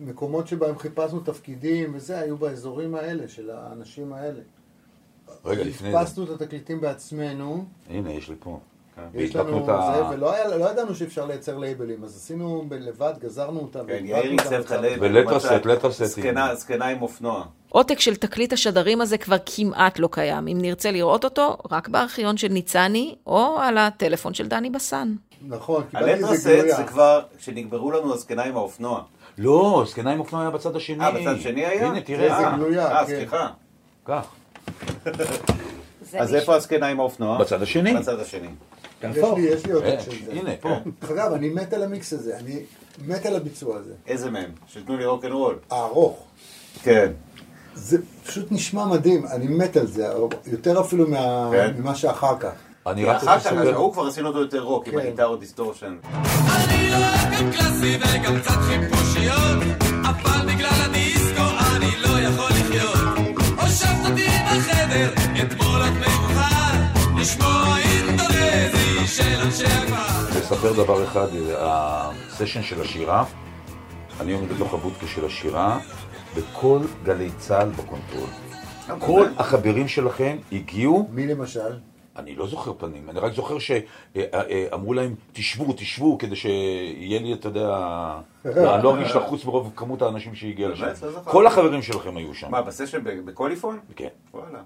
המקומות 0.00 0.48
שבהם 0.48 0.78
חיפשנו 0.78 1.20
תפקידים 1.20 1.94
וזה, 1.94 2.18
היו 2.18 2.36
באזורים 2.36 2.94
האלה, 2.94 3.28
של 3.28 3.50
האנשים 3.50 4.12
האלה. 4.12 4.40
רגע, 5.44 5.64
לפני 5.64 5.90
זה. 5.92 5.98
הדפסנו 5.98 6.24
את 6.24 6.30
התקליטים 6.42 6.80
בעצמנו, 6.80 7.64
הנה, 7.90 8.12
יש 8.12 8.28
לי 8.28 8.36
פה. 8.40 8.60
יש 9.14 9.36
והדבקנו 9.36 9.56
לנו 9.56 9.64
את 9.64 9.68
ה- 9.68 9.92
זה, 9.96 10.14
ולא 10.16 10.32
היה- 10.34 10.56
לא 10.56 10.70
ידענו 10.70 10.94
שאפשר 10.94 11.26
לייצר 11.26 11.58
לייבלים, 11.58 12.04
אז 12.04 12.16
עשינו 12.16 12.64
לבד, 12.70 13.12
גזרנו 13.20 13.60
אותם. 13.60 13.86
כן, 13.86 14.00
יאיר 14.04 14.30
עיצב 14.30 14.44
אותם 14.52 14.60
את 14.60 14.70
הלב. 14.70 14.96
ולטרסט, 15.00 15.46
מצא 15.46 15.54
לטרסטים. 15.70 16.06
זקנה- 16.24 16.54
זקנה 16.54 16.86
עם 16.86 17.02
אופנוע. 17.02 17.44
עותק 17.68 18.00
של 18.00 18.16
תקליט 18.16 18.52
השדרים 18.52 19.00
הזה 19.00 19.18
כבר 19.18 19.36
כמעט 19.46 19.98
לא 19.98 20.08
קיים. 20.12 20.46
אם 20.48 20.58
נרצה 20.60 20.90
לראות 20.90 21.24
אותו, 21.24 21.56
רק 21.70 21.88
בארכיון 21.88 22.36
של 22.36 22.48
ניצני, 22.48 23.14
או 23.26 23.56
על 23.60 23.78
הטלפון 23.78 24.34
של 24.34 24.46
דני 24.48 24.70
בסן. 24.70 25.14
נכון, 25.48 25.82
קיבלתי 25.90 26.10
איזה 26.12 26.26
הלטרסט 26.28 26.46
גלויה. 26.46 26.76
זה 26.76 26.84
כבר, 26.84 27.20
כשנגמרו 27.38 27.90
לנו 27.90 28.14
הזקנה 28.14 28.44
עם 28.44 28.56
האופנוע. 28.56 29.02
לא, 29.38 29.84
זקנה 29.88 30.12
עם 30.12 30.20
אופנוע 30.20 30.42
היה 30.42 30.50
בצד 30.50 30.76
השני. 30.76 31.04
אה, 31.04 31.10
בצד 31.10 31.34
השני 31.38 31.66
היה? 31.66 31.86
הנה, 31.86 32.00
תראה. 32.00 32.28
אה, 32.32 32.38
איזה 32.38 32.56
גלויה, 32.56 32.86
אה, 32.98 33.06
כן. 33.06 33.16
סליחה. 33.16 33.48
קח. 34.04 34.26
אז 36.18 36.34
איפה 36.34 36.54
הזקנה 36.54 36.86
עם 36.86 37.00
האופנוע? 37.00 37.38
בצד 37.38 37.62
השני. 37.62 37.94
בצד 37.94 38.20
השני. 38.20 38.48
יש 39.02 39.16
לי, 39.36 39.40
יש 39.42 39.66
לי 39.66 39.72
עותק 39.72 39.86
אה, 39.86 40.00
של 40.00 40.10
זה. 40.26 40.32
הנה, 40.32 40.50
פה. 40.60 40.68
דרך 41.00 41.10
אגב, 41.10 41.32
אני 41.32 41.48
מת 41.48 41.72
על 41.72 41.82
המיקס 41.82 42.12
הזה, 42.12 42.38
אני 42.38 42.60
מת 43.06 43.26
על 43.26 43.36
הביצוע 43.36 43.76
הזה. 43.76 43.92
איזה 44.06 44.30
מהם? 44.30 44.50
שתנו 44.66 44.96
לי 44.96 45.04
רוקנרול. 45.06 45.58
הארוך. 45.70 46.24
כן. 46.82 47.12
זה 47.74 47.98
פשוט 48.26 48.52
נשמע 48.52 48.84
מדהים, 48.86 49.26
אני 49.26 49.46
מת 49.46 49.76
על 49.76 49.86
זה, 49.86 50.08
יותר 50.46 50.80
אפילו 50.80 51.08
מה- 51.08 51.48
כן? 51.52 51.74
ממה 51.78 51.94
שאחר 51.94 52.38
כך. 52.40 52.50
אני 52.86 53.02
כי 53.02 53.08
רק 53.08 53.16
אחר 53.16 53.34
רוצה 53.34 53.50
כך, 53.50 53.56
לספר... 53.56 53.74
ההוא 53.74 53.92
כבר 53.92 54.06
עשינו 54.06 54.28
אותו 54.28 54.40
יותר 54.40 54.60
רוק, 54.60 54.86
עם 54.88 54.92
כן. 54.92 54.98
הגיטרות 54.98 55.40
distortion. 55.40 55.96
אני 56.46 56.90
לא 56.90 56.96
אוהב 56.96 57.32
גם 57.40 57.50
קלאסי 57.52 57.96
וגם 57.96 58.40
קצת 58.40 58.50
חיפושיות 58.68 59.62
אבל 60.02 60.54
בגלל 60.54 60.70
הדיסקו 60.84 61.42
אני 61.76 61.90
לא 62.02 62.20
יכול 62.28 62.50
לחיות 62.50 62.98
הושבת 63.62 64.10
אותי 64.10 64.26
בחדר, 64.46 65.12
אתמול 65.42 65.82
עד 65.82 65.92
מאוחר 65.92 66.74
לשמוע 67.20 67.76
לספר 70.36 70.72
דבר 70.72 71.04
אחד, 71.04 71.26
הסשן 71.58 72.62
של 72.62 72.80
השירה, 72.80 73.24
אני 74.20 74.32
עומד 74.32 74.48
בתוך 74.48 74.74
הבודקה 74.74 75.06
של 75.06 75.24
השירה, 75.24 75.78
וכל 76.36 76.80
גלי 77.04 77.30
צה"ל 77.38 77.68
ב 77.68 77.75
control. 77.75 78.28
כל 78.98 79.26
החברים 79.38 79.88
שלכם 79.88 80.36
הגיעו, 80.52 81.08
מי 81.12 81.26
למשל? 81.26 81.78
אני 82.16 82.34
לא 82.34 82.46
זוכר 82.46 82.72
פנים, 82.78 83.10
אני 83.10 83.20
רק 83.20 83.32
זוכר 83.32 83.56
שאמרו 83.58 84.94
להם, 84.94 85.14
תשבו, 85.32 85.72
תשבו, 85.72 86.18
כדי 86.18 86.36
שיהיה 86.36 87.20
לי, 87.20 87.32
אתה 87.32 87.48
יודע, 87.48 87.68
אני 88.44 88.54
לא 88.84 88.94
ארגיש 88.94 89.16
לחוץ 89.16 89.44
ברוב 89.44 89.72
כמות 89.76 90.02
האנשים 90.02 90.34
שהגיע 90.34 90.68
לשם. 90.68 90.84
לא. 90.84 91.20
כל 91.24 91.46
החברים 91.46 91.82
שלכם 91.82 92.16
היו 92.16 92.34
שם. 92.34 92.50
מה, 92.50 92.62
בסשן 92.62 92.98
בקוליפון? 93.24 93.78
כן. 93.96 94.08
וואלה. 94.34 94.58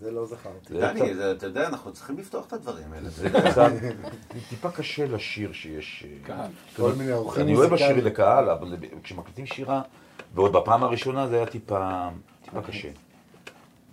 זה, 0.00 0.10
לא 0.10 0.26
זכרתי. 0.26 0.74
דני, 0.74 1.12
אתה 1.32 1.46
יודע, 1.46 1.68
אנחנו 1.68 1.92
צריכים 1.92 2.18
לפתוח 2.18 2.46
את 2.46 2.52
הדברים 2.52 2.92
האלה. 2.92 3.08
זה 3.08 3.28
טיפה 4.48 4.70
קשה 4.70 5.06
לשיר 5.06 5.52
שיש... 5.52 6.06
אה. 6.30 6.46
כל 6.76 6.92
מיני 6.92 7.12
אורחים 7.12 7.42
אני 7.42 7.56
אוהב. 7.56 7.72
לשיר 7.72 8.04
לקהל, 8.04 8.50
אבל 8.50 8.76
כשמקליטים 9.02 9.46
שירה, 9.46 9.82
ועוד 10.34 10.52
בפעם 10.52 10.84
הראשונה 10.84 11.26
זה 11.26 11.36
היה 11.36 11.46
טיפה, 11.46 12.08
טיפה 12.44 12.62
קשה. 12.62 12.88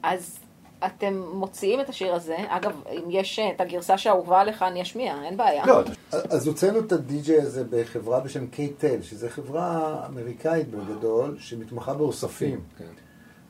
אז 0.04 0.40
אתם 0.86 1.24
מוציאים 1.34 1.82
את 1.82 1.90
השיר 1.90 2.16
הזה. 2.16 2.36
אגב, 2.48 2.82
אם 2.90 3.04
יש 3.10 3.40
אה, 3.40 3.52
את 3.52 3.62
הגרסה 3.62 3.98
שהאהובה 3.98 4.42
עליך, 4.42 4.64
אני 4.64 4.82
אשמיע, 4.82 5.24
אין 5.24 5.38
בעיה. 5.38 5.66
לא, 5.66 5.82
אז 6.12 6.48
הוצאנו 6.48 6.80
את 6.80 6.92
הדי-ג'יי 6.92 7.42
הזה 7.42 7.64
בחברה 7.70 8.20
בשם 8.20 8.48
קייטל, 8.48 9.02
שזו 9.02 9.28
חברה 9.30 10.02
אמריקאית 10.08 10.68
בגדול, 10.72 11.36
שמתמחה 11.40 11.94
באוספים. 11.94 12.62
כן. 12.78 13.07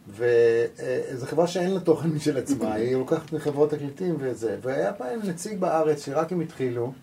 וזו 0.09 1.25
חברה 1.25 1.47
שאין 1.47 1.71
לה 1.73 1.79
תוכן 1.79 2.09
משל 2.09 2.37
עצמה, 2.37 2.73
היא 2.73 2.95
לוקחת 2.95 3.33
מחברות 3.33 3.69
תקליטים 3.71 4.15
וזה. 4.19 4.57
והיה 4.61 4.93
פעם 4.93 5.19
נציג 5.23 5.59
בארץ 5.59 6.05
שרק 6.05 6.31
הם 6.31 6.39
התחילו, 6.39 6.93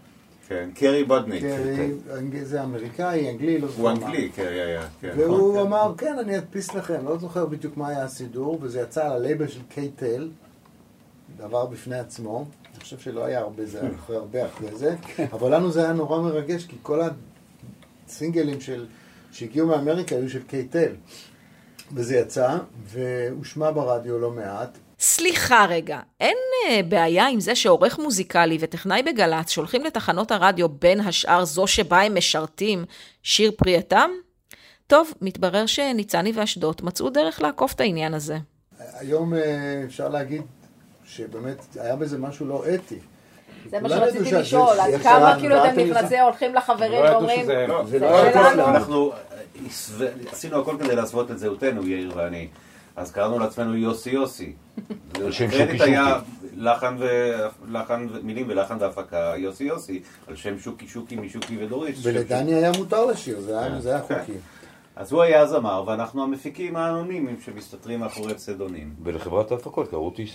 כן, 0.49 0.69
קרי 0.75 1.05
בודניק. 1.05 1.43
קרי, 1.43 1.91
אנג- 2.19 2.43
זה 2.43 2.63
אמריקאי, 2.63 3.31
אנגלי, 3.31 3.59
לא 3.59 3.69
זוכר 3.69 3.81
הוא. 3.83 3.91
אנגלי, 3.91 4.29
קרי 4.29 4.61
היה. 4.63 4.87
כן, 5.01 5.13
והוא 5.17 5.55
נכון, 5.55 5.67
אמר, 5.67 5.93
כן, 5.99 6.17
אני 6.21 6.39
אדפיס 6.39 6.75
לכם, 6.75 7.05
לא 7.05 7.19
זוכר 7.19 7.47
בדיוק 7.47 7.77
מה 7.77 7.89
היה 7.89 8.03
הסידור, 8.05 8.59
וזה 8.63 8.81
יצא 8.81 9.05
על 9.07 9.13
הלייבל 9.13 9.49
של 9.49 9.61
קייטל, 9.69 10.29
דבר 11.37 11.67
בפני 11.67 11.99
עצמו. 11.99 12.45
אני 12.75 12.81
חושב 12.81 12.99
שלא 12.99 13.25
היה 13.25 13.39
הרבה 13.41 13.67
זה, 13.67 13.81
אחרי 13.95 14.17
הרבה 14.17 14.47
אחרי 14.47 14.77
זה, 14.77 14.95
אבל 15.35 15.55
לנו 15.55 15.71
זה 15.73 15.85
היה 15.85 15.93
נורא 15.93 16.21
מרגש, 16.23 16.67
כי 16.67 16.77
כל 16.83 17.01
הסינגלים 18.09 18.61
של, 18.61 18.87
שהגיעו 19.33 19.67
מאמריקה 19.67 20.17
היו 20.17 20.31
של 20.31 20.43
קייטל. 20.43 20.93
וזה 21.93 22.17
יצא, 22.17 22.57
והושמע 22.85 23.71
ברדיו 23.71 24.19
לא 24.19 24.31
מעט. 24.31 24.79
סליחה 25.01 25.67
רגע, 25.69 26.01
אין 26.21 26.37
אה, 26.69 26.83
בעיה 26.83 27.29
עם 27.29 27.41
זה 27.41 27.55
שעורך 27.55 27.99
מוזיקלי 27.99 28.59
וטכנאי 28.61 29.03
בגל"צ 29.03 29.51
שולחים 29.51 29.85
לתחנות 29.85 30.31
הרדיו 30.31 30.69
בין 30.69 31.01
השאר 31.01 31.45
זו 31.45 31.67
שבה 31.67 32.01
הם 32.01 32.15
משרתים 32.15 32.85
שיר 33.23 33.53
פרי 33.57 33.77
עטם? 33.77 34.11
טוב, 34.87 35.13
מתברר 35.21 35.67
שניצני 35.67 36.33
ואשדות 36.35 36.83
מצאו 36.83 37.11
דרך 37.11 37.43
לעקוף 37.43 37.73
את 37.73 37.81
העניין 37.81 38.15
הזה. 38.15 38.39
היום 38.79 39.35
אה, 39.35 39.83
אפשר 39.87 40.09
להגיד 40.09 40.43
שבאמת 41.07 41.77
היה 41.77 41.97
בזה 41.97 42.19
משהו 42.19 42.47
לא 42.47 42.65
אתי. 42.75 42.99
זה 43.71 43.81
מה 43.81 43.89
שרציתי 43.89 44.33
לשאול, 44.33 44.81
עד 44.81 45.03
כמה 45.03 45.21
שלנו, 45.21 45.41
כאילו 45.41 45.65
אתם 45.65 45.81
נכנסים, 45.81 46.21
הולכים 46.21 46.55
לחברים 46.55 47.03
לא 47.05 47.11
ואומרים, 47.11 47.49
לא, 47.69 47.85
זה 47.85 47.91
זה 47.91 47.99
לא 47.99 48.33
שלנו. 48.33 48.41
אצלנו. 48.51 48.67
אנחנו 48.69 49.13
אה, 49.13 49.17
הסו- 49.67 50.05
עשינו 50.33 50.61
הכל 50.61 50.77
כדי 50.81 50.97
להסוות 50.97 51.31
את 51.31 51.39
זהותנו, 51.39 51.87
יאיר 51.89 52.13
ואני. 52.17 52.49
אז 52.97 53.11
קראנו 53.13 53.39
לעצמנו 53.39 53.77
יוסי 53.77 54.11
יוסי. 54.11 54.53
הקרדיט 55.15 55.43
שוקי 55.43 55.83
היה 55.83 56.19
לחן 56.57 56.97
ו- 56.99 57.47
לחן 57.69 58.07
ו- 58.13 58.19
מילים 58.23 58.47
ולחן 58.49 58.77
והפקה 58.81 59.33
יוסי 59.37 59.65
יוסי, 59.65 60.03
על 60.29 60.37
שם 60.37 60.59
שוקי 60.59 60.89
שוקי 60.89 61.17
משוקי 61.17 61.65
ודורית. 61.65 61.97
ולדני 62.03 62.55
היה 62.55 62.73
מותר 62.79 63.05
לשיר, 63.07 63.41
זה 63.41 63.59
היה 63.61 63.81
זה 63.81 63.91
היה 63.91 64.01
כן. 64.09 64.19
חוקי. 64.21 64.33
אז 64.97 65.13
הוא 65.13 65.23
היה 65.23 65.41
הזמר, 65.41 65.85
ואנחנו 65.87 66.23
המפיקים 66.23 66.77
האנונימיים 66.77 67.37
שמסתתרים 67.45 68.01
מאחורי 68.01 68.35
פסדונים. 68.35 68.95
ולחברת 69.05 69.53
ההפקות 69.53 69.89
קראו 69.91 70.05
אותי 70.07 70.27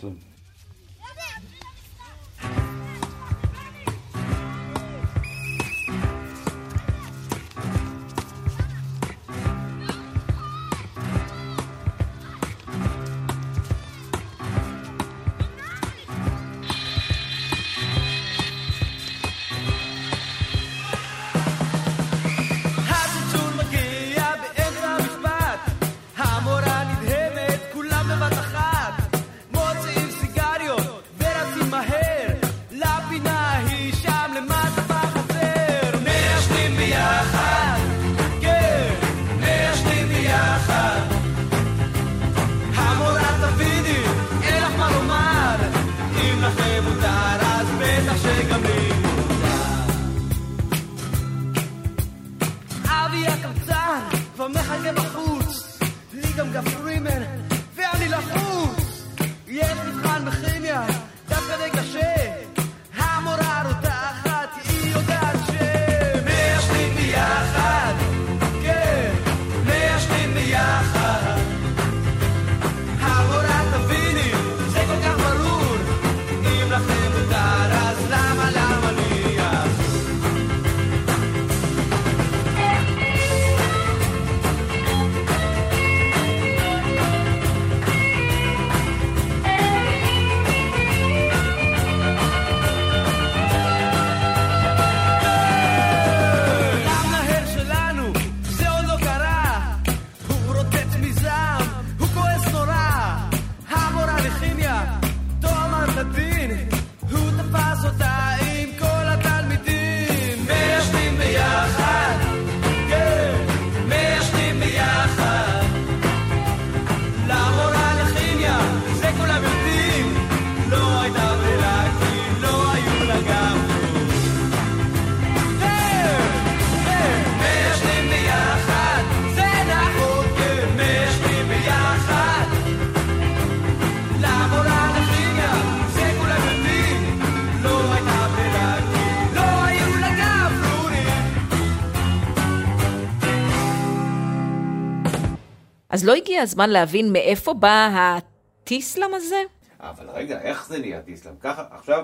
אז 145.99 146.05
לא 146.05 146.13
הגיע 146.13 146.41
הזמן 146.41 146.69
להבין 146.69 147.13
מאיפה 147.13 147.53
בא 147.53 147.89
הטיסלאם 147.93 149.13
הזה? 149.13 149.43
אבל 149.79 150.09
רגע, 150.13 150.41
איך 150.41 150.67
זה 150.67 150.79
נהיה 150.79 151.01
טיסלאם? 151.01 151.33
ככה, 151.41 151.63
עכשיו, 151.71 152.03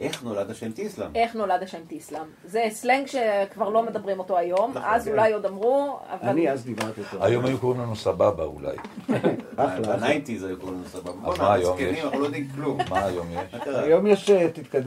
איך 0.00 0.24
נולד 0.24 0.50
השם 0.50 0.72
טיסלאם? 0.72 1.10
איך 1.14 1.34
נולד 1.34 1.62
השם 1.62 1.78
טיסלאם? 1.88 2.22
זה 2.44 2.64
סלנג 2.70 3.06
שכבר 3.06 3.68
לא 3.68 3.82
מדברים 3.82 4.18
אותו 4.18 4.38
היום, 4.38 4.70
נכון, 4.70 4.82
אז 4.84 5.04
כן. 5.04 5.10
אולי 5.10 5.32
עוד 5.32 5.46
אמרו, 5.46 5.98
אבל... 6.10 6.28
אני 6.28 6.50
אז 6.50 6.64
דיברתי 6.64 7.00
אותו. 7.00 7.24
היום 7.24 7.44
היו 7.44 7.58
קוראים 7.58 7.80
לנו 7.80 7.96
סבבה 7.96 8.44
אולי. 8.44 8.76
אחלה. 9.56 9.96
ב 9.96 10.01
nineties 10.01 10.44
היו 10.44 10.60
קוראים 10.60 10.80
לזה 10.80 10.88
סבבה. 10.88 11.32
אז 11.32 11.38
מה 11.38 11.54
היום 11.54 11.76
יש? 11.80 11.98
אנחנו 11.98 12.20
לא 12.20 12.24
יודעים 12.24 12.48
כלום. 12.54 12.78
מה 12.90 13.04
היום 13.04 13.26
יש? 13.32 13.60
היום 13.66 14.06
יש... 14.06 14.30
תתקד... 14.30 14.82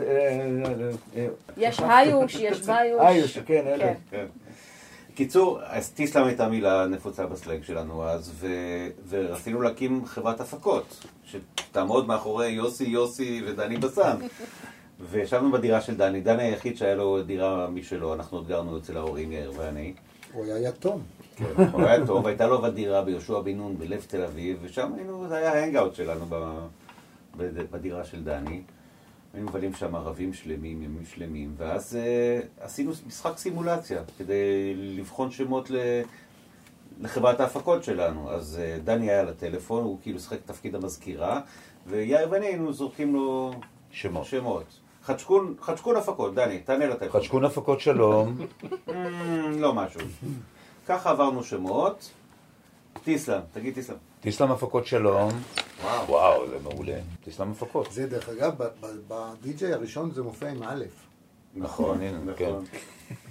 יש 1.57 1.79
היוש, 1.79 2.35
יש 2.35 2.61
ביוש. 2.61 3.01
איוש, 3.01 3.37
כן, 3.37 3.63
אלה. 3.67 3.93
קיצור, 5.15 5.59
אז 5.63 5.89
טיסלאם 5.91 6.23
הייתה 6.25 6.47
מילה 6.49 6.85
נפוצה 6.87 7.25
בסלנג 7.25 7.63
שלנו 7.63 8.03
אז, 8.03 8.31
ו... 8.35 8.47
ורצינו 9.09 9.61
להקים 9.61 10.05
חברת 10.05 10.41
הפקות, 10.41 11.05
שתעמוד 11.25 12.07
מאחורי 12.07 12.47
יוסי, 12.47 12.83
יוסי 12.83 13.41
ודני 13.47 13.77
בסן. 13.77 14.15
וישבנו 15.11 15.51
בדירה 15.51 15.81
של 15.81 15.95
דני, 15.97 16.21
דני 16.21 16.43
היחיד 16.43 16.77
שהיה 16.77 16.95
לו 16.95 17.23
דירה 17.23 17.67
משלו, 17.69 18.13
אנחנו 18.13 18.37
עוד 18.37 18.47
גרנו 18.47 18.77
אצל 18.77 18.97
ההורים, 18.97 19.31
יאיר 19.31 19.53
ואני. 19.57 19.93
הוא 20.33 20.45
היה 20.45 20.69
יתום. 20.69 21.01
כן, 21.35 21.45
הוא 21.71 21.81
היה 21.81 22.05
טוב, 22.05 22.27
הייתה 22.27 22.47
לו 22.47 22.61
בדירה 22.61 23.01
ביהושע 23.01 23.39
בן 23.39 23.57
נון 23.57 23.77
בלב 23.77 24.05
תל 24.07 24.21
אביב, 24.23 24.57
ושם 24.61 24.93
היינו, 24.93 25.27
זה 25.27 25.35
היה 25.35 25.53
ההנגאוט 25.53 25.95
שלנו 25.95 26.25
ב- 26.29 26.65
בד- 27.37 27.71
בדירה 27.71 28.03
של 28.03 28.23
דני. 28.23 28.61
היינו 29.33 29.49
מבלים 29.49 29.73
שם 29.73 29.95
ערבים 29.95 30.33
שלמים, 30.33 30.81
ימים 30.81 31.05
שלמים, 31.05 31.53
ואז 31.57 31.95
אה, 31.95 32.39
עשינו 32.59 32.91
משחק 33.07 33.37
סימולציה 33.37 34.01
כדי 34.17 34.73
לבחון 34.75 35.31
שמות 35.31 35.69
ל... 35.69 35.77
לחברת 37.01 37.39
ההפקות 37.39 37.83
שלנו. 37.83 38.31
אז 38.31 38.59
אה, 38.63 38.77
דני 38.83 39.09
היה 39.09 39.19
על 39.19 39.29
הטלפון, 39.29 39.83
הוא 39.83 39.97
כאילו 40.01 40.19
שיחק 40.19 40.37
תפקיד 40.45 40.75
המזכירה, 40.75 41.41
ויאיר 41.87 42.27
ואני 42.31 42.45
היינו 42.45 42.73
זורקים 42.73 43.13
לו 43.13 43.53
שמות. 43.91 44.25
שמות. 44.25 44.65
חדשקון, 45.03 45.55
חדשקון 45.61 45.95
הפקות, 45.95 46.35
דני, 46.35 46.59
תענה 46.59 46.85
לטלפון. 46.85 47.19
חדשקון 47.21 47.45
הפקות 47.45 47.79
שלום. 47.79 48.37
Mm, 48.87 49.59
לא 49.59 49.73
משהו. 49.73 50.01
ככה 50.87 51.09
עברנו 51.09 51.43
שמות. 51.43 52.11
טיסלאם, 53.03 53.41
תגיד 53.53 53.73
טיסלאם. 53.73 53.97
תסלם 54.25 54.51
הפקות 54.51 54.85
שלום. 54.85 55.31
וואו. 55.83 56.07
וואו, 56.07 56.49
זה 56.49 56.57
מעולה. 56.63 56.99
תסלם 57.25 57.51
הפקות. 57.51 57.91
זה 57.91 58.07
דרך 58.07 58.29
אגב, 58.29 58.53
בדי-ג'יי 59.07 59.73
הראשון 59.73 60.11
זה 60.11 60.23
מופיע 60.23 60.49
עם 60.49 60.63
א'. 60.63 60.85
נכון, 61.55 62.01
הנה, 62.01 62.33
כן. 62.33 62.51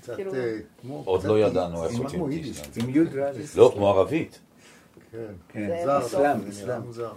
קצת 0.01 0.15
כאילו- 0.17 0.35
אה, 0.35 0.57
כמו... 0.81 1.03
עוד 1.07 1.25
לא 1.25 1.39
ידענו 1.39 1.89
תהיה 1.89 2.23
יידיש. 2.31 2.61
תסלם. 2.61 2.85
עם 2.85 2.95
יוד 2.95 3.09
ואלף. 3.13 3.57
לא, 3.57 3.73
כמו 3.75 3.89
ערבית. 3.89 4.39
כן. 5.13 5.19
כן. 5.49 5.71
אסלאם, 5.89 6.51
זה 6.51 6.67
נראה 6.67 6.79
אסלאם. 6.79 7.09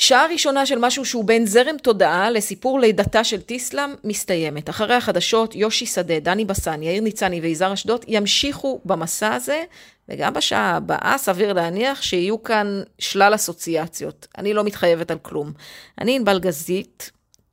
שעה 0.00 0.26
ראשונה 0.26 0.66
של 0.66 0.78
משהו 0.78 1.04
שהוא 1.04 1.24
בין 1.24 1.46
זרם 1.46 1.78
תודעה 1.78 2.30
לסיפור 2.30 2.80
לידתה 2.80 3.24
של 3.24 3.40
טיסלאם 3.40 3.90
מסתיימת. 4.04 4.70
אחרי 4.70 4.94
החדשות, 4.94 5.54
יושי 5.54 5.86
שדה, 5.86 6.20
דני 6.20 6.44
בסן, 6.44 6.82
יאיר 6.82 7.02
ניצני 7.02 7.40
ויזהר 7.40 7.72
אשדוד 7.72 8.04
ימשיכו 8.08 8.80
במסע 8.84 9.34
הזה, 9.34 9.64
וגם 10.08 10.34
בשעה 10.34 10.76
הבאה 10.76 11.14
סביר 11.18 11.52
להניח 11.52 12.02
שיהיו 12.02 12.42
כאן 12.42 12.82
שלל 12.98 13.34
אסוציאציות. 13.34 14.26
אני 14.38 14.54
לא 14.54 14.64
מתחייבת 14.64 15.10
על 15.10 15.18
כלום. 15.22 15.52
אני 16.00 16.16
ענבל 16.16 16.38
גזית, 16.38 17.10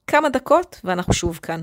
כמה 0.08 0.30
דקות 0.30 0.82
ואנחנו 0.84 1.14
שוב 1.14 1.40
כאן. 1.42 1.62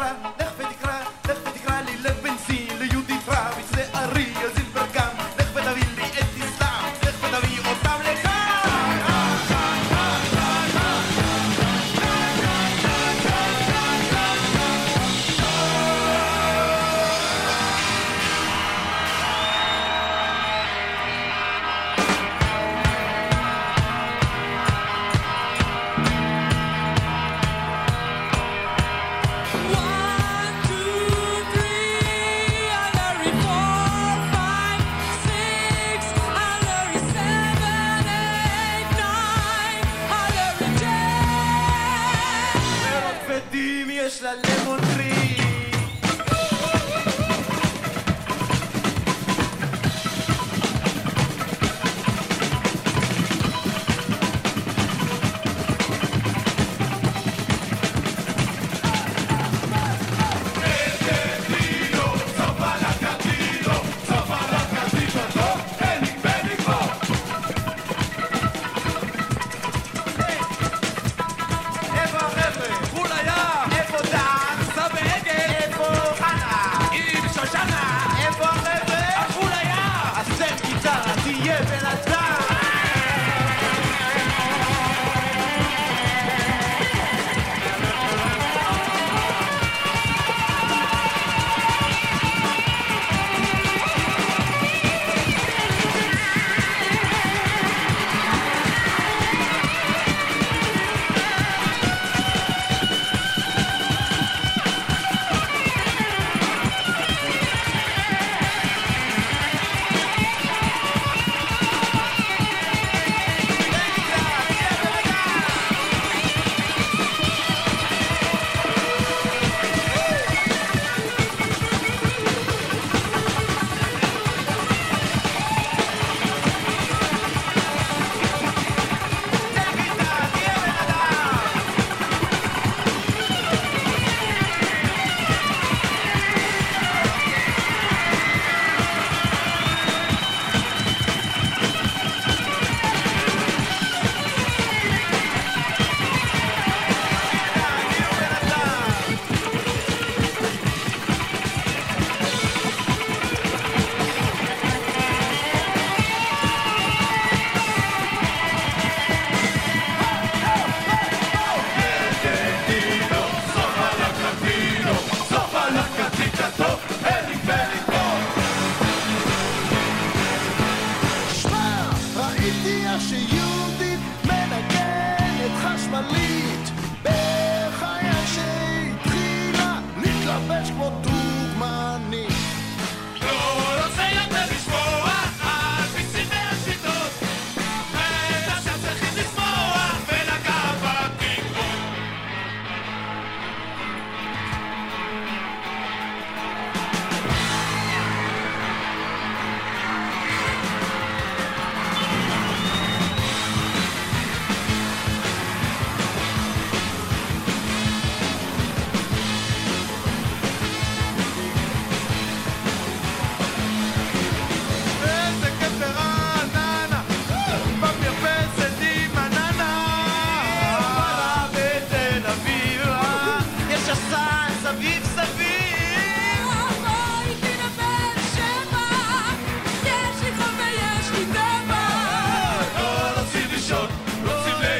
לך 0.00 0.47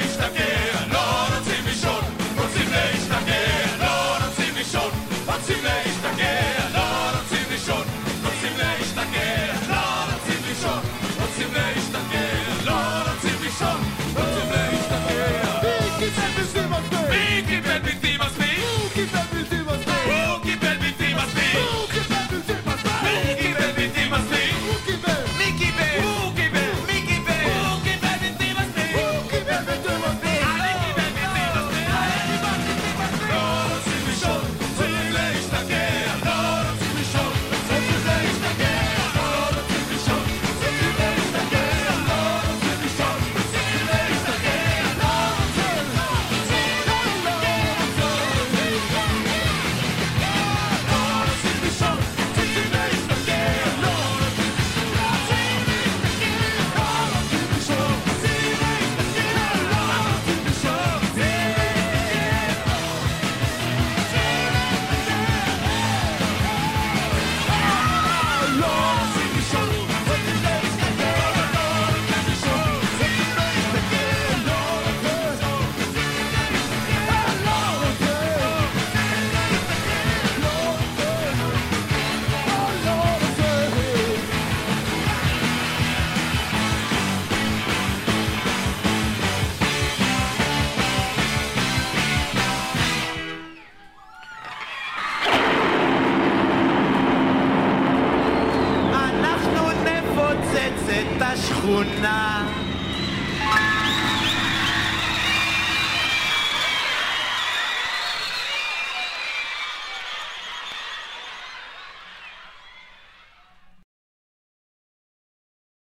רוצים 0.01 0.21
להשתגע, 0.21 0.48